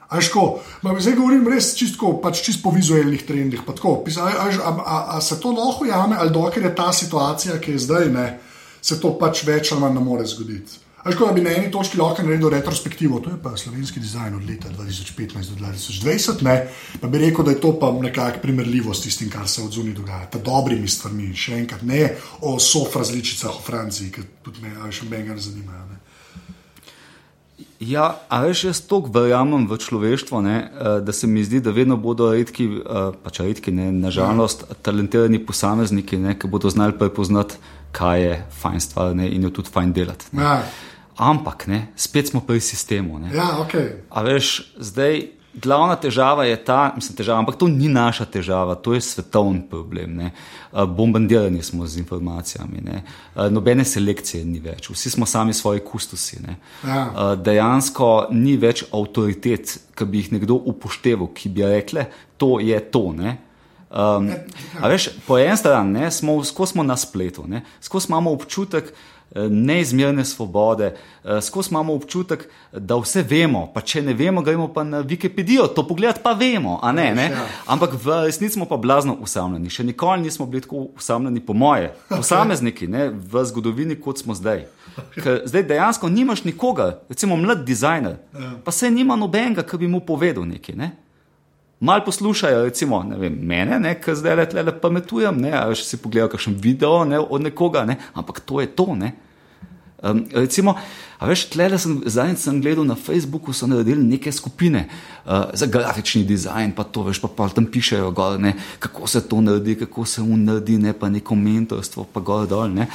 [0.09, 0.59] Ajško,
[0.99, 3.61] zdaj govorim res čisto, pač čisto po vizualnih trendih.
[3.75, 4.03] tako.
[4.17, 7.79] A, a, a, a se to lahko ujame, ali dokler je ta situacija, ki je
[7.79, 8.39] zdaj, ne,
[8.81, 10.79] se to pač več ali manj ne more zgoditi.
[11.09, 14.43] Ajško, da bi na eni točki lahko naredil retrospektivo, to je pa slovenski dizajn od
[14.45, 16.67] leta 2015 do 2020, ne,
[17.01, 19.93] pa bi rekel, da je to pa nekako primerljivo s tistim, kar se od zunaj
[19.93, 24.91] dogaja, ta dobrimi stvarmi, še enkrat ne o sof različicah v Franciji, ki tudi me,
[24.91, 25.85] še meni ne zanimajo.
[25.89, 25.97] Ne.
[27.79, 31.71] Ja, a veš, jaz toliko verjamem v človeštvo, ne, eh, da se mi zdi, da
[31.71, 32.67] vedno bodo redki,
[33.23, 37.57] pač redki, ne, nažalost, talentirani posamezniki, ne, ki bodo znali prepoznati,
[37.91, 40.29] kaj je fajn stvar ne, in jo tudi fajn delati.
[40.37, 40.43] Ne.
[40.43, 40.61] Ja,
[41.19, 43.19] Ampak, ne, spet smo pri sistemu.
[43.19, 43.33] Ne.
[43.35, 43.75] ja, ok.
[44.09, 48.93] A veš, zdaj glavna težava je ta, mislim, težava, ampak to ni naša težava, to
[48.93, 50.15] je svetovni problem.
[50.15, 50.31] Ne.
[50.71, 53.01] Bombardirani smo z informacijami, ne.
[53.49, 56.39] Nobene selekcije ni več, vsi smo sami svoji kustosi.
[56.45, 56.55] Ne.
[56.87, 57.35] Ja.
[57.35, 62.07] Dejansko ni več avtoritet, ki bi jih nekdo upošteval, ki bi rekle,
[62.37, 63.09] to je to.
[63.17, 63.37] Ne.
[63.89, 64.27] Um,
[64.77, 70.25] a veš, po eni strani smo, smo na spletu, ne, skozi imamo občutek eh, neizmerne
[70.25, 75.03] svobode, eh, skozi imamo občutek, da vse vemo, pa če ne vemo, gremo pa na
[75.03, 77.29] Wikipedijo, to pogled pa vemo, a ne, ne?
[77.31, 77.45] Ja.
[77.65, 81.93] ampak v resnici smo pa blazno usamljeni, še nikoli nismo bili tako usamljeni, po moje,
[82.09, 84.65] posamezniki ne, v zgodovini, kot smo zdaj.
[85.13, 88.17] Ker zdaj dejansko nimaš nikogar, recimo mlad dizajner,
[88.63, 90.75] pa se nima nobenega, ki bi mu povedal nekaj.
[90.75, 90.91] Ne?
[91.79, 96.33] Mal poslušajo, recimo, ne vem, mene, ne, ki zdaj le pametujem, ne, ali si pogledajo
[96.33, 98.95] kakšen video ne, od nekoga, ne, ampak to je to.
[98.99, 99.13] Ne.
[100.03, 100.75] Um, recimo,
[101.19, 104.85] veš, tle, da sem zadnjič gledal na Facebooku, so naredili neke skupine
[105.25, 109.21] uh, za grafični dizajn, pa to veš, pa, pa tam pišejo, gor, ne, kako se
[109.27, 112.71] to naredi, kako se un naredi, ne pa neko mentorstvo, pa gor dol.
[112.71, 112.87] Ne.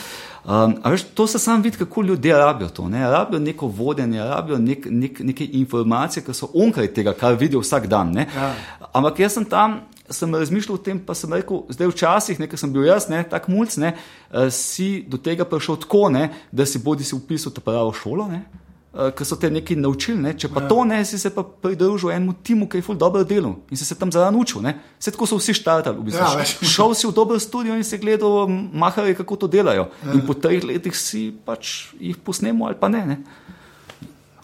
[0.44, 2.88] Um, veš, to se sam vidi, kako ljudje rabijo to.
[2.88, 3.10] Ne?
[3.10, 7.86] Rabijo neko vodenje, rabijo nek, nek, neke informacije, ki so onkraj tega, kar vidijo vsak
[7.86, 8.16] dan.
[8.16, 8.54] Ja.
[8.92, 9.80] Ampak jaz sem tam
[10.14, 13.50] sem razmišljal o tem, pa sem rekel, zdaj včasih, nekaj sem bil jaz, ne, tak
[13.52, 17.64] mulj, ne, uh, si do tega prišel tako, ne, da si bodi si upisal ta
[17.64, 18.28] pravo šolo.
[18.30, 18.44] Ne,
[18.94, 20.32] Uh, ker so te nekaj naučili, ne?
[20.38, 20.68] če pa ja.
[20.70, 23.82] to ne, si se pa pridružil enemu timu, ki je ful dobro delal in si
[23.82, 24.62] se tam zraven učil.
[25.02, 25.98] Vse tako so vsi štartali.
[25.98, 26.22] V bistvu.
[26.22, 26.44] ja,
[26.76, 29.88] Šel si v dober studio in si gledal, mahali, kako to delajo.
[29.90, 30.14] Ja.
[30.14, 33.02] In po treh letih si pač jih posnemo ali pa ne.
[33.02, 33.18] ne?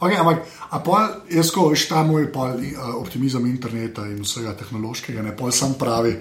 [0.01, 0.47] Okay, ampak,
[0.85, 5.53] pol, jaz, ko veš, ta moj pol, uh, optimizem interneta in vsega tehnološkega, ne pol
[5.53, 6.15] sam pravi,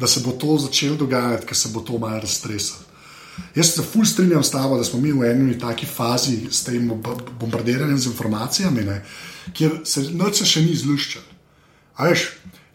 [0.00, 2.86] da se bo to začelo dogajati, ker se bo to malo raztresalo.
[3.52, 6.88] Jaz se fulj strinjam s tabo, da smo mi v eni taki fazi s tem
[7.40, 9.02] bombardiranjem z informacijami, ne,
[9.52, 11.22] kjer se noč še ni zluščal.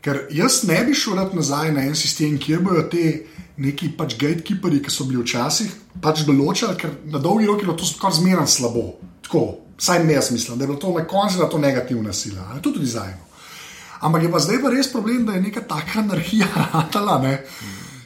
[0.01, 3.25] Ker jaz ne bi šel nazaj na en sistem, kjer bodo te
[3.61, 7.89] neki pač gatekeeperi, ki so bili včasih, pač določali, ker na dolgi rok je to
[7.89, 8.85] skoraj zmeraj slabo.
[9.25, 9.43] Tako,
[9.81, 12.79] Vsaj ne jaz mislim, da je bilo to na koncu to negativna sila, ali tudi
[12.79, 13.13] dizajn.
[13.99, 17.39] Ampak je pa zdaj pa res problem, da je neka taka anarhija ratala, ne,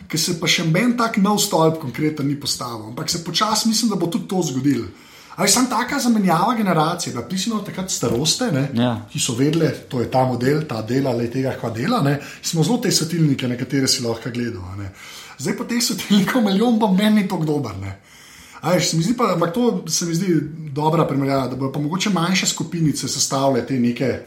[0.08, 2.88] ki se pa še en tak nov stolp konkreten ni postavil.
[2.88, 4.88] Ampak se počasi mislim, da bo tudi to zgodilo.
[5.36, 8.94] Ali sem taka zamenjava generacije, da ti si imel takrat staroste, ne, ja.
[9.12, 12.00] ki so vedeli, da je ta model, ta dela, le tega, kva dela.
[12.04, 14.64] Ne, smo zelo te svetilnike, na katere si lahko gledal.
[15.40, 17.76] Zdaj pa teh svetilnikov milijon, pa meni to dober.
[17.82, 17.98] Ne.
[18.66, 20.40] Ajš, se mi zdi pa, ampak to se mi zdi
[20.74, 24.20] dobra primerjava, da bodo pa mogoče manjše skupinice sestavljale te neke.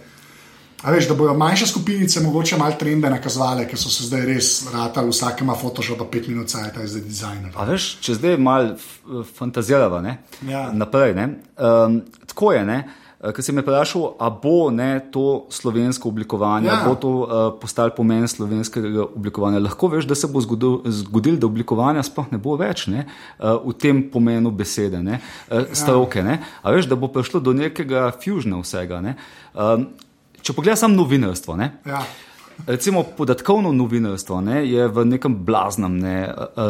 [0.82, 4.50] A veš, da bodo manjše skupinice mogoče malo trende nakazovale, ker so se zdaj res
[4.72, 7.50] ratali, vsak ima Photoshop, pet minut, saj je zdaj dizajner.
[7.56, 10.02] A veš, če zdaj malo fantazirava
[10.46, 10.68] ja.
[10.72, 11.28] naprej, ne?
[11.58, 12.78] Um, tako je, ne?
[12.86, 16.84] Eh, ker se me vprašal, ali bo ne, to slovensko oblikovanje, ali ja.
[16.86, 19.58] bo to uh, postalo pomen slovenskega oblikovanja.
[19.58, 23.08] Lahko veš, da se bo zgodilo, zgodil, da oblikovanja sploh ne bo več ne,
[23.38, 25.18] uh, v tem pomenu besede, ne,
[25.50, 26.22] uh, stroke.
[26.22, 29.02] Ne, a veš, da bo prišlo do nekega fuziona vsega.
[29.02, 29.16] Ne.
[29.54, 29.88] Um,
[30.38, 31.58] če pogledaj samo novinarstvo.
[31.58, 32.04] Ne, ja.
[32.66, 36.16] Recimo podatkovno novinarstvo ne, je v nekem blaznem ne,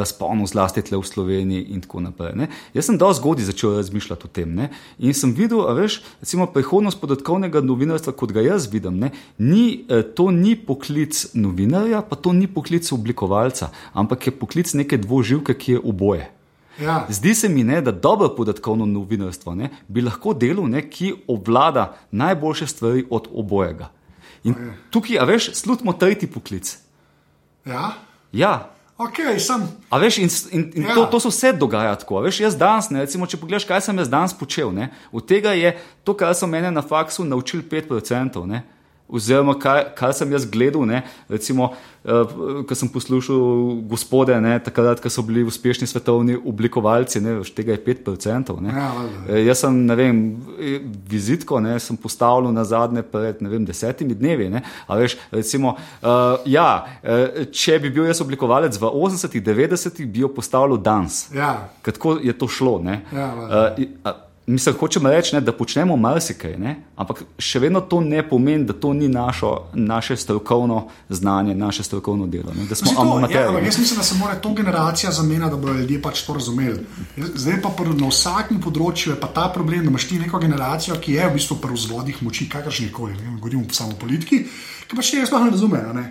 [0.05, 2.35] sponu, zlasti tle v Sloveniji in tako naprej.
[2.37, 2.49] Ne.
[2.77, 4.69] Jaz sem dosti zgodaj začel razmišljati o tem ne,
[4.99, 10.03] in sem videl, veš, recimo prihodnost podatkovnega novinarstva, kot ga jaz vidim, ne, ni, e,
[10.03, 15.79] to ni poklic novinarja, pa to ni poklic oblikovalca, ampak je poklic neke dvoživke, ki
[15.79, 16.31] je oboje.
[16.79, 17.07] Ja.
[17.11, 21.95] Zdi se mi, ne, da dobro podatkovno novinarstvo ne, bi lahko delo, ne, ki obvlada
[22.11, 23.98] najboljše stvari od obojega.
[24.47, 24.55] In
[24.91, 26.77] tukaj, a veš, slutimo tretji poklic.
[27.67, 27.93] Ja.
[28.33, 28.71] ja.
[28.99, 29.39] Okay,
[29.91, 30.95] a veš, in, in, in ja.
[30.95, 32.19] to, to se vse dogaja tako.
[32.25, 35.53] Veš, jaz danes, ne, recimo, če pogledaš, kaj sem jaz danes počel, ne, od tega
[35.55, 38.43] je to, kar so mene na faksu naučili 5%.
[38.51, 38.65] Ne,
[39.09, 41.01] oziroma, kar, kar sem jaz gledal, ne,
[41.33, 41.71] recimo,
[42.05, 42.35] uh,
[42.69, 43.41] ko sem poslušal
[43.89, 48.53] gospode, ne, takrat, ko so bili uspešni svetovni oblikovalci, ne, tega je 5%.
[48.65, 48.75] Ne.
[48.77, 50.21] Ja, uh, jaz sem, ne vem,
[51.09, 54.51] vizitko ne, sem postavil na zadnje pred vem, desetimi dnevi.
[54.53, 56.69] Ne, veš, recimo, uh, ja,
[57.49, 61.27] če bi bil jaz oblikovalec v 80-ih, 90-ih, bi jo postavil danes.
[61.35, 61.71] Ja.
[61.83, 62.79] Kako je to šlo?
[62.85, 67.99] Ne, ja, uh, Mislim, hočemo reči, ne, da počnemo marsikaj, ne, ampak še vedno to
[68.01, 72.55] ne pomeni, da to ni našo, naše strokovno znanje, naše strokovno delo.
[72.57, 73.59] Ne, da smo amaterji.
[73.59, 76.81] Ja, jaz mislim, da se mora to generacija zamenjati, da bodo ljudje pač to razumeli.
[77.35, 81.19] Zdaj pa na vsakem področju je pa ta problem, da imaš ti neko generacijo, ki
[81.19, 84.47] je v bistvu pri vzvodih moči, kakršnih koli, govorimo samo o politiki,
[84.89, 85.93] ki pač tega sploh ne razumejo.
[85.93, 86.07] Ne.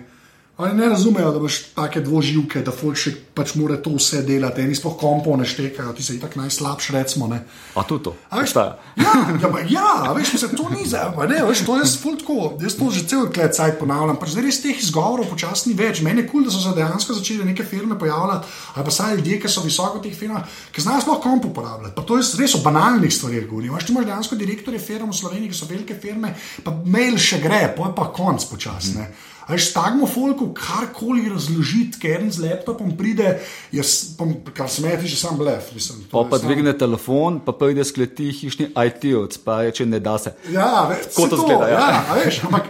[0.58, 4.64] Oni ne razumejo, da imaš take dvoživke, da folk še pač mora to vse delati.
[4.66, 7.28] Eni sploh kompo ne štekajo, ti se jih tako najslabše recimo.
[7.30, 7.44] Ne.
[7.78, 8.14] A tudi to?
[8.34, 8.64] A veš, ja,
[8.98, 11.86] ja, ba, ja, veš, se to ni za me, veš, to je
[12.24, 12.38] tako.
[12.58, 14.18] Jaz to že cel let cajt ponavljam.
[14.18, 16.02] Pač zdaj res teh izgovorov počasni več.
[16.02, 19.14] Meni je kul, cool, da so se dejansko začele neke firme pojavljati, ali pa saj
[19.22, 21.94] ljudje, ki so visoko v teh firmah, ki znajo sploh kompo uporabljati.
[21.94, 23.78] Pa to je res o banalnih stvarih govorim.
[23.78, 26.34] Ti imaš dejansko direktorje firm v Sloveniji, ki so velike firme,
[26.66, 29.06] pa mail še gre, pa je pa konc počasne.
[29.06, 29.27] Mm.
[29.48, 33.38] Veš, tagmo folku karkoli razložiti, ker en z laptopom pride,
[33.72, 35.70] jaz, pom, kar se meni, že sam blef.
[35.72, 36.50] Mislim, pa pa sam...
[36.50, 40.34] dvigne telefon, pa pride skleti hišni IT-ovc, pa reče, ne da se.
[40.52, 41.68] Ja, kot to zgleda.
[41.72, 41.86] Ja.
[41.96, 42.68] Ja, veš, ampak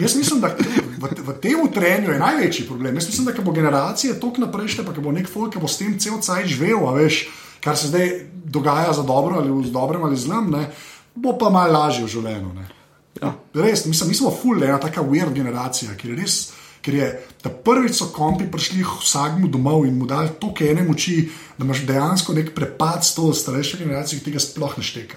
[0.00, 2.96] jaz mislim, da v, v tem trenju je največji problem.
[2.96, 5.98] Jaz mislim, da bo generacije tok naprej, pa bo nek folk, ki bo s tem
[6.00, 7.26] cel cajt živel, veš,
[7.60, 8.14] kar se zdaj
[8.48, 10.70] dogaja za dobro ali z dobrem ali zlem, ne,
[11.14, 12.64] bo pa malo lažje v življenju.
[13.22, 13.34] Ja.
[13.54, 16.38] Res, mislim, mi smo full, ena taka weird generacija, ki je res
[16.84, 17.06] Ker je
[17.40, 21.86] ta prvič so kompi prišli vsakmu domov in mu dali toliko ene moči, da imaš
[21.88, 25.16] dejansko nek prepad s to starejšo generacijo, ki tega sploh ne šteka.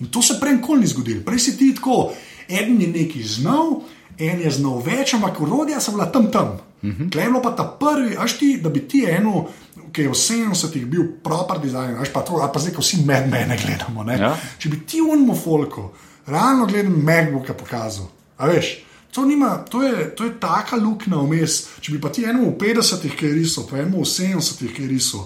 [0.00, 1.20] In to se prej nikoli ni zgodilo.
[1.24, 2.14] Prej si ti tako,
[2.48, 3.82] en je nekaj znal,
[4.16, 6.56] en je znal več, ampak urodja so bila tam tam.
[6.80, 7.12] Uh -huh.
[7.12, 9.48] Klejmo pa ta prvi, až ti, da bi ti eno,
[9.92, 13.04] ki je v 70-ih bil proper design, až pa to, a pa zdaj, ko vsi
[13.04, 14.12] med mene gledamo.
[14.12, 14.36] Ja.
[14.58, 15.92] Če bi ti unmo folko,
[16.26, 18.82] realno gledam MacBooka pokazal, a veš.
[19.16, 21.54] To, nima, to, je, to je taka luknja vmes.
[21.80, 24.84] Če bi pa ti enemu v 50-ih, ki je risal, pa enemu v 70-ih, ki
[24.84, 25.22] je risal,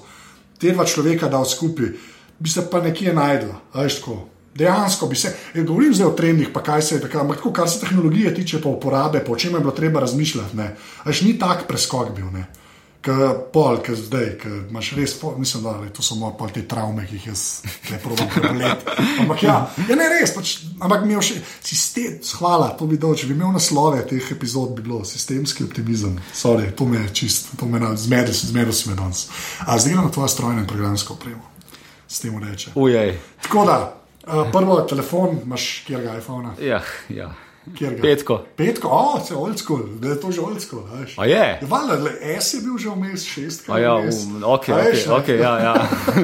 [0.62, 1.88] te dva človeka dal skupaj,
[2.38, 3.56] bi se pa nekje najdla.
[3.72, 4.20] a veš, tako.
[4.54, 7.52] Dejansko bi se, ne govorim zdaj o trendih, pa kaj se je takrat, ampak tako,
[7.52, 10.56] kar se tehnologije tiče, pa uporabe, po čem je bilo treba razmišljati.
[10.56, 10.76] ne.
[11.02, 12.30] A Veš, ni tak preskok bil.
[12.30, 12.46] Ne.
[13.00, 16.66] Kot pol, ki zdaj, ki imaš res, pol, mislim, da to so moje pol te
[16.68, 17.44] travme, ki jih jaz
[17.88, 18.96] ne probam preboleti.
[19.22, 19.54] Ampak ja,
[19.88, 20.52] ja ne res, pač,
[20.84, 24.74] ampak mi je še sistem, hvala, to bi dal, če bi imel naslove teh epizod,
[24.76, 26.18] bi bilo sistemski optimizem.
[26.36, 29.30] Sorry, to me je čist, to me je zmedel, zmedel si me danes.
[29.64, 31.48] A zdaj gremo na tvojo strojno in programsko opremo,
[32.04, 32.76] s tem reče.
[32.76, 33.16] Ujej.
[33.48, 33.78] Tako da,
[34.28, 37.32] uh, prvo telefon, imaš kjer ga iPhone, Ja, ja.
[38.02, 38.40] Petko.
[38.56, 40.82] Petko, o, se old school, da je to že old school.
[40.92, 41.18] a veš.
[41.18, 41.60] A je?
[41.62, 43.68] Valjda, le, S je bil že vmes, šest.
[43.68, 45.14] A ja, um, ok, A ok, veš, ne?
[45.14, 45.74] ok, ja, ja.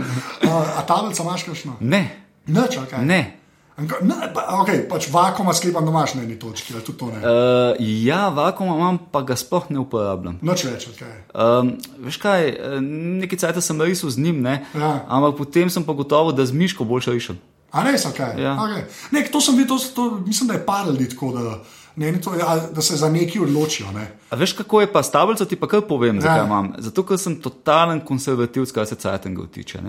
[0.51, 1.76] A, a tablica imaš kakšno?
[1.80, 3.03] Ne, Nič, okay.
[3.03, 3.37] ne.
[3.76, 7.20] Ne, pa, okay, pač vakuma sklepam, da imaš na eni točki, ali tudi to ne.
[7.20, 10.39] Uh, ja, vakuum imam, pa ga sploh ne uporabljam.
[10.41, 11.18] Nič več, okay.
[11.37, 11.74] Um,
[12.07, 12.78] veš kaj, eh,
[13.20, 14.62] nekaj cajt sem risal z njim, ne?
[14.72, 15.05] Ja.
[15.05, 17.37] ampak potem sem pa gotovo, da z miško boljše rišem.
[17.72, 18.40] A res, okay.
[18.42, 18.56] Ja.
[18.56, 18.82] Okay.
[19.10, 21.58] Ne, to sem videl, to, to, mislim, da je par ljudi tako, da,
[21.96, 23.90] ne, ne, to, ja, da se za neki odločijo.
[23.94, 24.06] Ne.
[24.30, 26.44] A veš, kako je pa s tablico, ti pa kar povem, zakaj Ja.
[26.46, 26.72] imam.
[26.78, 29.80] Zato, ker sem totalen konservativc, kar se cajtanga tiče.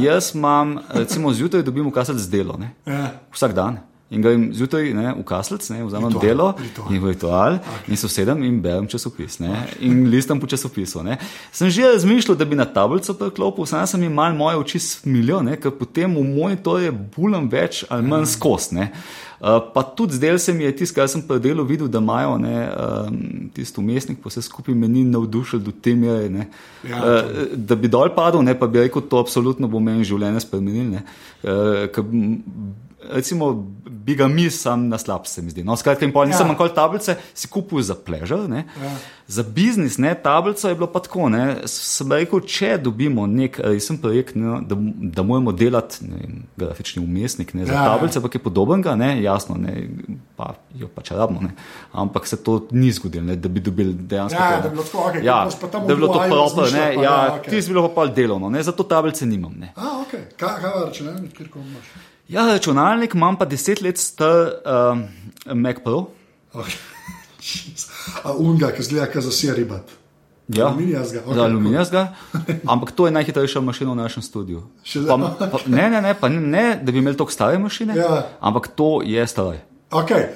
[0.00, 2.74] Jaz imam, recimo, zjutraj dobim ukazati z delo, ne?
[2.86, 3.10] Ja.
[3.32, 3.78] vsak dan.
[4.14, 6.92] In grem zjutraj ne, v kaslec, ne, vzamem Ritual, delo ritual.
[6.94, 7.90] in v ritual, okay.
[7.90, 9.40] in se usedem in berem časopis.
[9.42, 11.02] Ne, in listam po časopisu.
[11.02, 11.18] Ne.
[11.52, 15.42] Sem že razmišljal, da bi na tablico preklopil, samo sem jim malo moje oči smilil,
[15.42, 18.72] ne, ker potem v monitorje bulam več ali manj skost.
[18.72, 18.92] ne.
[19.44, 22.38] Uh, pa tudi zdaj se mi je tisto, kar sem pri delu videl, da imajo
[22.40, 26.46] ne, um, tisti umestnik, pa vse skupaj me ni navdušil do te mere, ne,
[26.88, 30.40] Ja, uh, da bi dol padel, ne, pa bi rekel, to absolutno bo meni življenje
[30.46, 30.94] spremenil.
[30.94, 31.02] ne.
[31.42, 31.90] Uh,
[33.10, 33.52] Recimo,
[33.84, 35.64] bi ga mi sam na slab, se mi zdi.
[35.64, 36.52] No, skratka, in pol nisem Ja.
[36.52, 38.38] nikoli tablice si kupil za pležer.
[38.50, 38.64] Ja.
[39.26, 41.28] Za biznis, ne, tablico je bilo pa tako.
[41.28, 44.76] Ne, sem rekel, če dobimo nek resen projekt, ne, da,
[45.16, 49.22] da moramo delati ne, vem, grafični umestnik ne, za Ja, tablice, pa je podobnega, ne,
[49.22, 49.88] jasno, ne,
[50.36, 51.40] pa jo pač rabimo.
[51.40, 51.54] Ne,
[51.92, 54.42] ampak se to ni zgodilo, ne, da bi dobili dejansko.
[54.42, 54.68] Ja, to, da ne.
[54.68, 57.50] bi bilo tako, okej, ja, da bi bilo to proper, ne, pa ja, ja, okej.
[57.50, 59.54] ti si bilo pa pol delovno, ne, zato tablice nimam.
[59.58, 59.72] Ne.
[59.76, 61.94] A, ok, kaj, kaj je računalnik, kjer ko imaš?
[62.28, 64.52] Ja, računalnik imam pa deset let star
[64.92, 65.02] um,
[65.60, 66.06] Mac Pro.
[66.54, 66.76] Okay.
[68.24, 69.90] A unga, ki zgleda, kot za seribat.
[70.48, 72.14] Ja, Aluminijastega, okej, za aluminijastega.
[72.72, 74.62] Ampak to je najhitrejša mašina v našem studiu.
[75.08, 75.16] Pa,
[75.48, 78.26] pa, ne, ne, ne, pa ne, da bi imeli tako stare mašine, Ja.
[78.40, 79.58] ampak to je stroj.
[79.90, 80.26] Okay.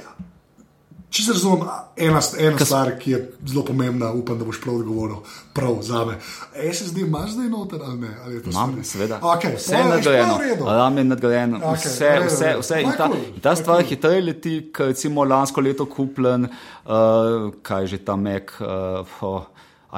[1.09, 1.63] Če se razumem,
[1.97, 5.23] ena, ena stvar, ki je zelo pomembna, upam, da boš prav odgovoril,
[5.57, 6.19] prav za me.
[6.53, 8.11] SSD imaš zdaj noter ali ne?
[8.25, 9.21] Ali je Imam, seveda.
[9.25, 10.37] Okay, vse je nadgrajeno,
[10.67, 12.81] RAM je nadgrajen, Okej, vse, v redu, vse, vse.
[12.85, 13.89] In ta, cool, in ta stvar cool.
[13.89, 18.53] hitreje leti, kot recimo lansko leto kupljen, uh, kaj je že ta Mac.
[18.61, 19.47] Uh, oh,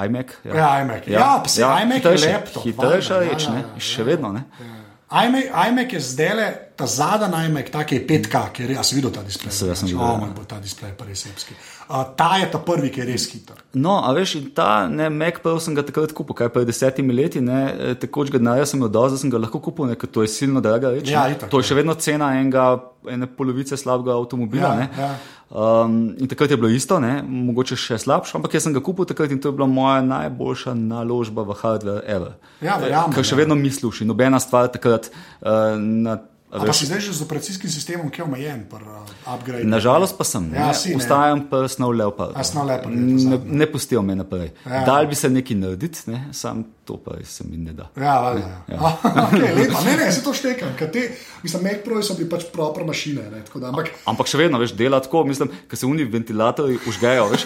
[0.05, 0.31] iMac.
[0.47, 1.07] Ja, iMac.
[1.11, 4.31] Ja, pa saj iMac je hitrejši- laptop, Hitrejša ja, reč, ja, ne, ja, še vedno.
[4.31, 4.45] Ne.
[4.59, 8.91] iMac, iMac je zdaj le ta zadnji iMac, ta ki je 5K, ki je res,
[8.95, 9.51] videl ta displej.
[9.51, 10.17] Seveda sem videl, Oh, ja.
[10.23, 11.53] moj bo ta displej pa res epski.
[11.89, 13.59] Uh, ta je ta prvi, ki je res hiter.
[13.73, 17.13] No, a veš, in ta ne, Mac Pro sem ga takrat kupil, kaj pred desetimi
[17.13, 20.07] leti, ne, eh, takoč ga denarja sem dovolj, da sem ga lahko kupil, ne, ker
[20.07, 21.11] to je silno draga reč.
[21.11, 21.73] Ja, itak, to je ja.
[21.73, 22.71] še vedno cena enega,
[23.11, 24.71] ene polovice slabega avtomobila.
[24.71, 24.89] Ja, ne.
[24.97, 25.11] ja.
[25.51, 29.03] Um, in takrat je bilo isto, ne, mogoče še slabše, ampak jaz sem ga kupil
[29.05, 32.37] takrat in to je bila moja najboljša naložba v hardware ever.
[32.63, 33.39] Ja, verjamem, Ker še ja.
[33.43, 36.21] vedno mi sluši, nobena stvar takrat uh, na.
[36.23, 39.63] a A pa veš, si zdaj že z operacijskim sistemom, ki je omejen, uh, upgrade.
[39.63, 40.99] Nažalost pa sem, Ja, ja, si, ne.
[40.99, 42.35] ustajam pa snov leopard.
[42.35, 44.51] A, Snow Leopard ne, ne pustijo me naprej.
[44.67, 44.83] Ja.
[44.83, 46.27] Dal bi se nekaj narediti, ne?
[46.35, 47.89] sam to pa se mi ne da.
[47.95, 48.63] Ja, valjda.
[48.67, 48.79] Ja.
[49.03, 49.81] okay, lepa.
[49.85, 50.73] Ne, ne, se to štekam.
[50.93, 51.11] Te,
[51.43, 53.29] mislim, Mac Pro so bili pač proper mašine.
[53.31, 57.29] Ne, da, ampak, Ampak še vedno, veš, dela tako, mislim, ker se oni ventilatorji užgejo,
[57.31, 57.45] veš,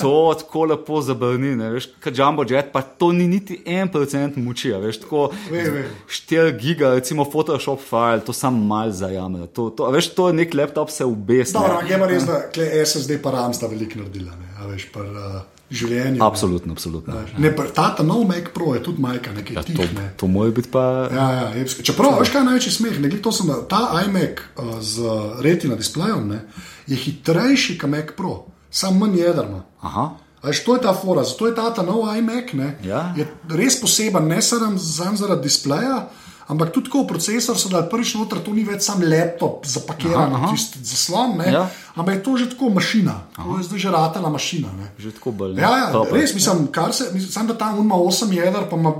[0.00, 0.12] to
[0.42, 4.74] tako lepo zabrni, ne, veš, kot Jumbo Jet, pa to ni niti en procent moči,
[4.76, 5.88] a veš, tako Vem, vem.
[6.12, 9.46] 4 giga, recimo Photoshop file, to sam mal zajame.
[9.56, 11.56] To, to, a veš, to je nek laptop se ubesne.
[11.56, 14.36] dobro, ampak je pa res, da SSD pa RAM sta veliko naredila.
[14.36, 16.10] Ne, a veš, par, uh, življenje.
[16.12, 16.22] ne.
[16.22, 17.14] Absolutno, absolutno.
[17.36, 19.76] Ne, pa ta, ta nov Mac Pro je tudi majka, nekaj Ja, tih.
[19.76, 20.12] to, Ne.
[20.16, 21.08] to mora biti pa.
[21.10, 21.82] Ja, ja, epski.
[21.82, 23.00] Čeprav, veš kaj največji smeh?
[23.00, 25.02] Ne, to sem, da ta iMac uh, z
[25.40, 26.40] retina displejem ne,
[26.86, 28.34] je hitrejši kot Mac Pro,
[28.70, 29.62] samo manj jedrma.
[29.80, 30.10] Aha.
[30.42, 32.52] Veš, to je ta fora, zato je ta, ta nov iMac.
[32.52, 33.14] Ne, Ja.
[33.16, 36.08] Je res poseben, ne samo sam zaradi displeja,
[36.48, 40.78] ampak tudi ko procesor so dali prvič noter, to ni več sam laptop zapakiran, tisti
[40.84, 41.62] zaslon, ne, Ja.
[41.96, 44.68] ampak je to že tako mašina, to je zdaj že ratala mašina.
[44.72, 44.92] Ne.
[44.98, 45.56] Že tako bolj.
[45.56, 46.12] Ja, ja Proper.
[46.14, 48.92] res mislim, kar se, mislim, sam da tam ima 8 jedr, pa ima,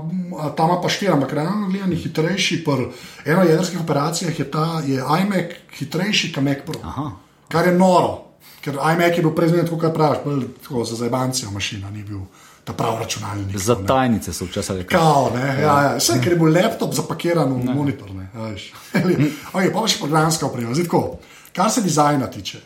[0.55, 2.63] tam ima pa 4, ampak realno gledano hitrejši.
[2.63, 2.87] Pri
[3.25, 6.79] eno jedrskih operacijah je ta je iMac hitrejši kot Mac Pro.
[6.83, 7.11] Aha.
[7.47, 8.25] Kar je noro,
[8.61, 12.25] ker iMac je bil prej tako, kot praviš, bolj tako za zabancijo mašina, ni bil
[12.65, 13.53] ta pravi računalnik.
[13.55, 13.87] Za tako, ne.
[13.87, 14.91] tajnice so včasih rekli.
[14.91, 15.95] Kao, ne, ja, ja.
[15.95, 18.09] Vse, ker je bil laptop zapakiran v monitor.
[18.11, 18.71] Ne, a veš.
[19.53, 20.73] okay, pa pa še programska oprema.
[20.73, 21.19] Zdaj, tako,
[21.53, 22.59] kar se dizajna tiče,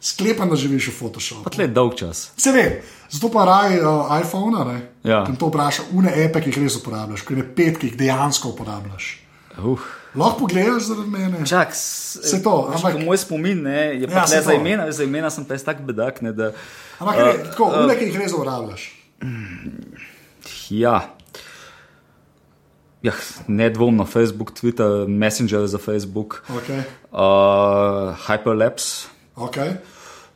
[0.00, 1.50] sklepam, da živiš v Photoshopu.
[1.50, 2.30] Tle dolg čas.
[2.36, 2.78] Se vem,
[3.10, 4.78] zato pa raj uh, iPhone, ne?
[5.02, 5.24] Ja.
[5.24, 8.54] Tam to vpraša, une epe, ki jih res uporabljaš, ker je pet, ki jih dejansko
[8.54, 9.20] uporabljaš.
[9.58, 9.78] Uh.
[10.14, 11.42] Lahko pogledaš zaradi mene.
[11.46, 15.30] Čak, s- Saj to, ampak- Moj spomin ne, je Ja, ja, za imena, za imena
[15.30, 16.22] sem pa jaz tak bedak.
[16.22, 16.52] Ne, da,
[16.98, 18.93] Ampak uh, tako, uh, une, ki jih res uporabljaš.
[20.70, 21.10] Ja.
[23.04, 23.12] Ja,
[23.46, 26.82] nedvomno Facebook, Twitter, Messenger za Facebook, Okay.
[27.12, 29.76] uh, Hyperlapse, Okay.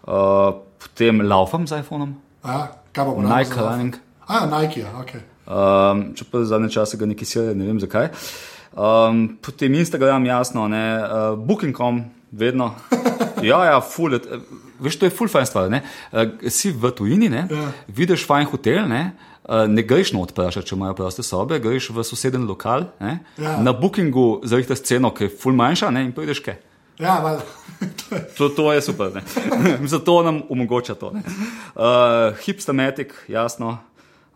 [0.05, 2.15] uh, potem laufam z iPhonom,
[2.45, 3.49] A, kaj pa uporabljaš?
[3.49, 3.95] Nike Running.
[4.29, 5.11] A, Nike, ja, ok.
[5.49, 8.09] Um, če pa zadnje čase ga neki sile, ne vem zakaj.
[8.77, 12.75] Um, potem Instagram, jasno, ne, uh, Booking.com, vedno.
[13.43, 14.39] Ja, ja, full, it, eh,
[14.81, 15.71] veš, to je full fajn stvar.
[15.71, 15.83] Ne?
[16.13, 17.71] Uh, si v tujini, ne, Ja.
[17.89, 19.13] vidiš fajn hotel, ne,
[19.49, 23.57] uh, ne greš not vprašati, če imajo proste sobe, greš v soseden lokal, ne, Ja.
[23.63, 26.57] na Bookingu zarihtaš ceno, ki je full manjša ne, in prideš kaj.
[26.99, 27.39] Ja, val,
[27.79, 28.21] to je.
[28.39, 29.13] To, to je super.
[29.15, 29.23] ne.
[29.93, 31.13] Zato nam omogoča to.
[31.15, 31.23] ne.
[31.77, 33.79] Uh, Hipstamatic, jasno.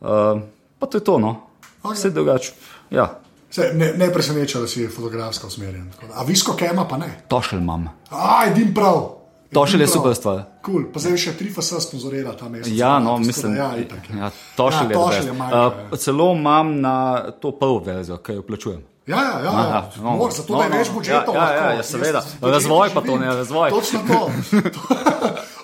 [0.00, 0.40] Uh,
[0.78, 1.46] pa to je to, no.
[1.82, 1.94] Ok.
[1.94, 2.52] Vse drugače.
[2.90, 3.18] Ja,
[3.52, 5.90] Se, ne, ne preseneča, da si fotografsko usmerjen.
[6.00, 6.14] da.
[6.14, 7.10] A visko kema pa ne.
[7.28, 7.88] tošelj imam.
[8.10, 9.18] Aj, dim prav.
[9.52, 10.00] Tošelj je Edim prav.
[10.00, 10.38] super stvar.
[10.66, 10.84] Cool.
[10.88, 12.72] Pa zdaj še 3FS sponzorira ta mesec.
[12.72, 15.38] Ja, no, Tako da mislim, Ja, itak, ja, tošelj je, tošelj je best.
[15.38, 15.96] majka, Uh, ja.
[15.98, 16.94] Celo imam na
[17.32, 18.80] to prvo verzijo, ki jo plačujem.
[19.06, 20.02] Ja, ja, ja, Aha, ja.
[20.02, 21.34] no, Mor, zato no, da je no, več budžetov.
[21.34, 22.22] Ja, ja, ja, Jaz seveda.
[22.40, 23.70] Razvoj pa to, ne, razvoj.
[23.70, 24.20] Točno to.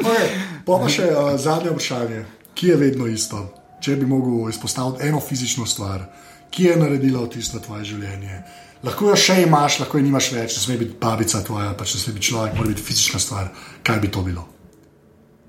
[0.01, 0.29] okay,
[0.67, 2.21] pa pa še uh, zadnje vprašanje,
[2.53, 3.45] ki je vedno isto.
[3.81, 6.03] Če bi mogel izpostaviti eno fizično stvar,
[6.51, 8.43] ki je naredila vtis na tvoje življenje.
[8.87, 12.01] Lahko jo še imaš, lahko jo nimaš več, ne sme biti babica tvoja, pač ne
[12.01, 13.51] sme biti človek, mora biti fizična stvar.
[13.83, 14.47] Kaj bi to bilo?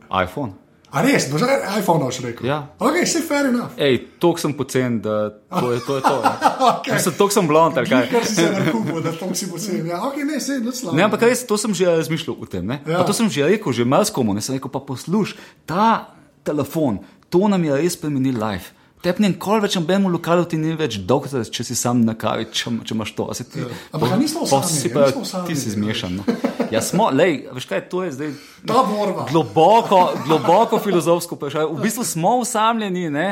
[0.10, 0.54] iPhone.
[0.90, 2.48] A res, boš že iPhone še rekel?
[2.50, 2.74] Ja.
[2.82, 3.78] Ok, si fair enough.
[3.78, 6.00] Ej, toliko sem pocen, da to je to.
[6.00, 6.16] Je to.
[6.60, 6.98] Okay.
[6.98, 8.08] Mislim, toliko sem blond, ali kaj.
[8.10, 9.86] Kar si se nakupil, da tam si poceni.
[9.88, 10.98] Ja, ok, ne, se ne slabo.
[10.98, 12.66] Ne, ampak res, to sem že razmišljal o tem.
[12.66, 12.82] ne.
[12.84, 13.00] Ja.
[13.00, 14.34] Pa To sem že rekel, že marskomu.
[14.34, 15.38] Ne sem rekel, pa posluš,
[15.70, 16.10] ta
[16.44, 18.74] telefon, to nam je res spremenil life.
[19.00, 22.74] Tepnem kol več ambemu lokalu ti ni več dolg, če si sam na kavi, če,
[22.84, 23.28] če imaš to.
[23.34, 23.64] Se Ti,
[23.96, 25.76] Ampak a nismo pa sami, ja, pa, nismo sami, ti si ja.
[25.78, 26.18] zmešan.
[26.20, 26.24] No.
[26.70, 28.34] Ja, smo, lej, veš kaj, to je zdaj
[28.68, 29.24] Ta borba.
[29.32, 31.72] globoko, globoko filozofsko vprašanje.
[31.72, 33.28] V bistvu smo usamljeni, ne?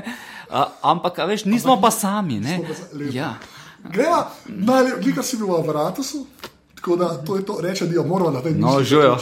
[0.48, 2.40] A, ampak, veš, nismo pa sami.
[2.40, 3.04] Pa.
[3.12, 3.34] Ja.
[3.84, 6.02] Greva, najlepši, kar si bil v aparatu.
[6.80, 9.18] Tako da to je to, reče, da moramo na tej No, živijo.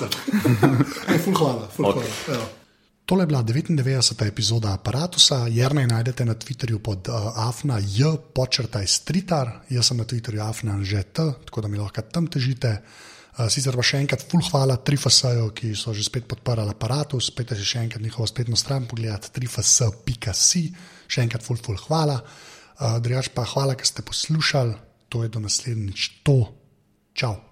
[1.12, 1.98] Ej, ful hvala, ful Ok.
[1.98, 2.38] hvala.
[2.38, 2.46] Evo.
[3.06, 4.28] Tole je bila 99.
[4.28, 5.45] epizoda aparata.
[5.49, 10.82] Jrnej najdete na Twitterju pod uh, afna j počrtaj stritar, jaz sem na Twitterju afna
[10.82, 12.82] že t, tako da mi lahko tam težite.
[13.38, 17.53] Uh, sicer pa še enkrat ful hvala Trifasaju, ki so že spet podprli aparatus, spet
[17.53, 20.66] si še enkrat njihovo spletno stran pogledati, trifas.si,
[21.06, 22.18] še enkrat ful ful hvala.
[22.18, 24.74] Uh, Drugač pa hvala, ker ste poslušali,
[25.14, 26.41] to je do naslednjič to.
[27.14, 27.45] Čau!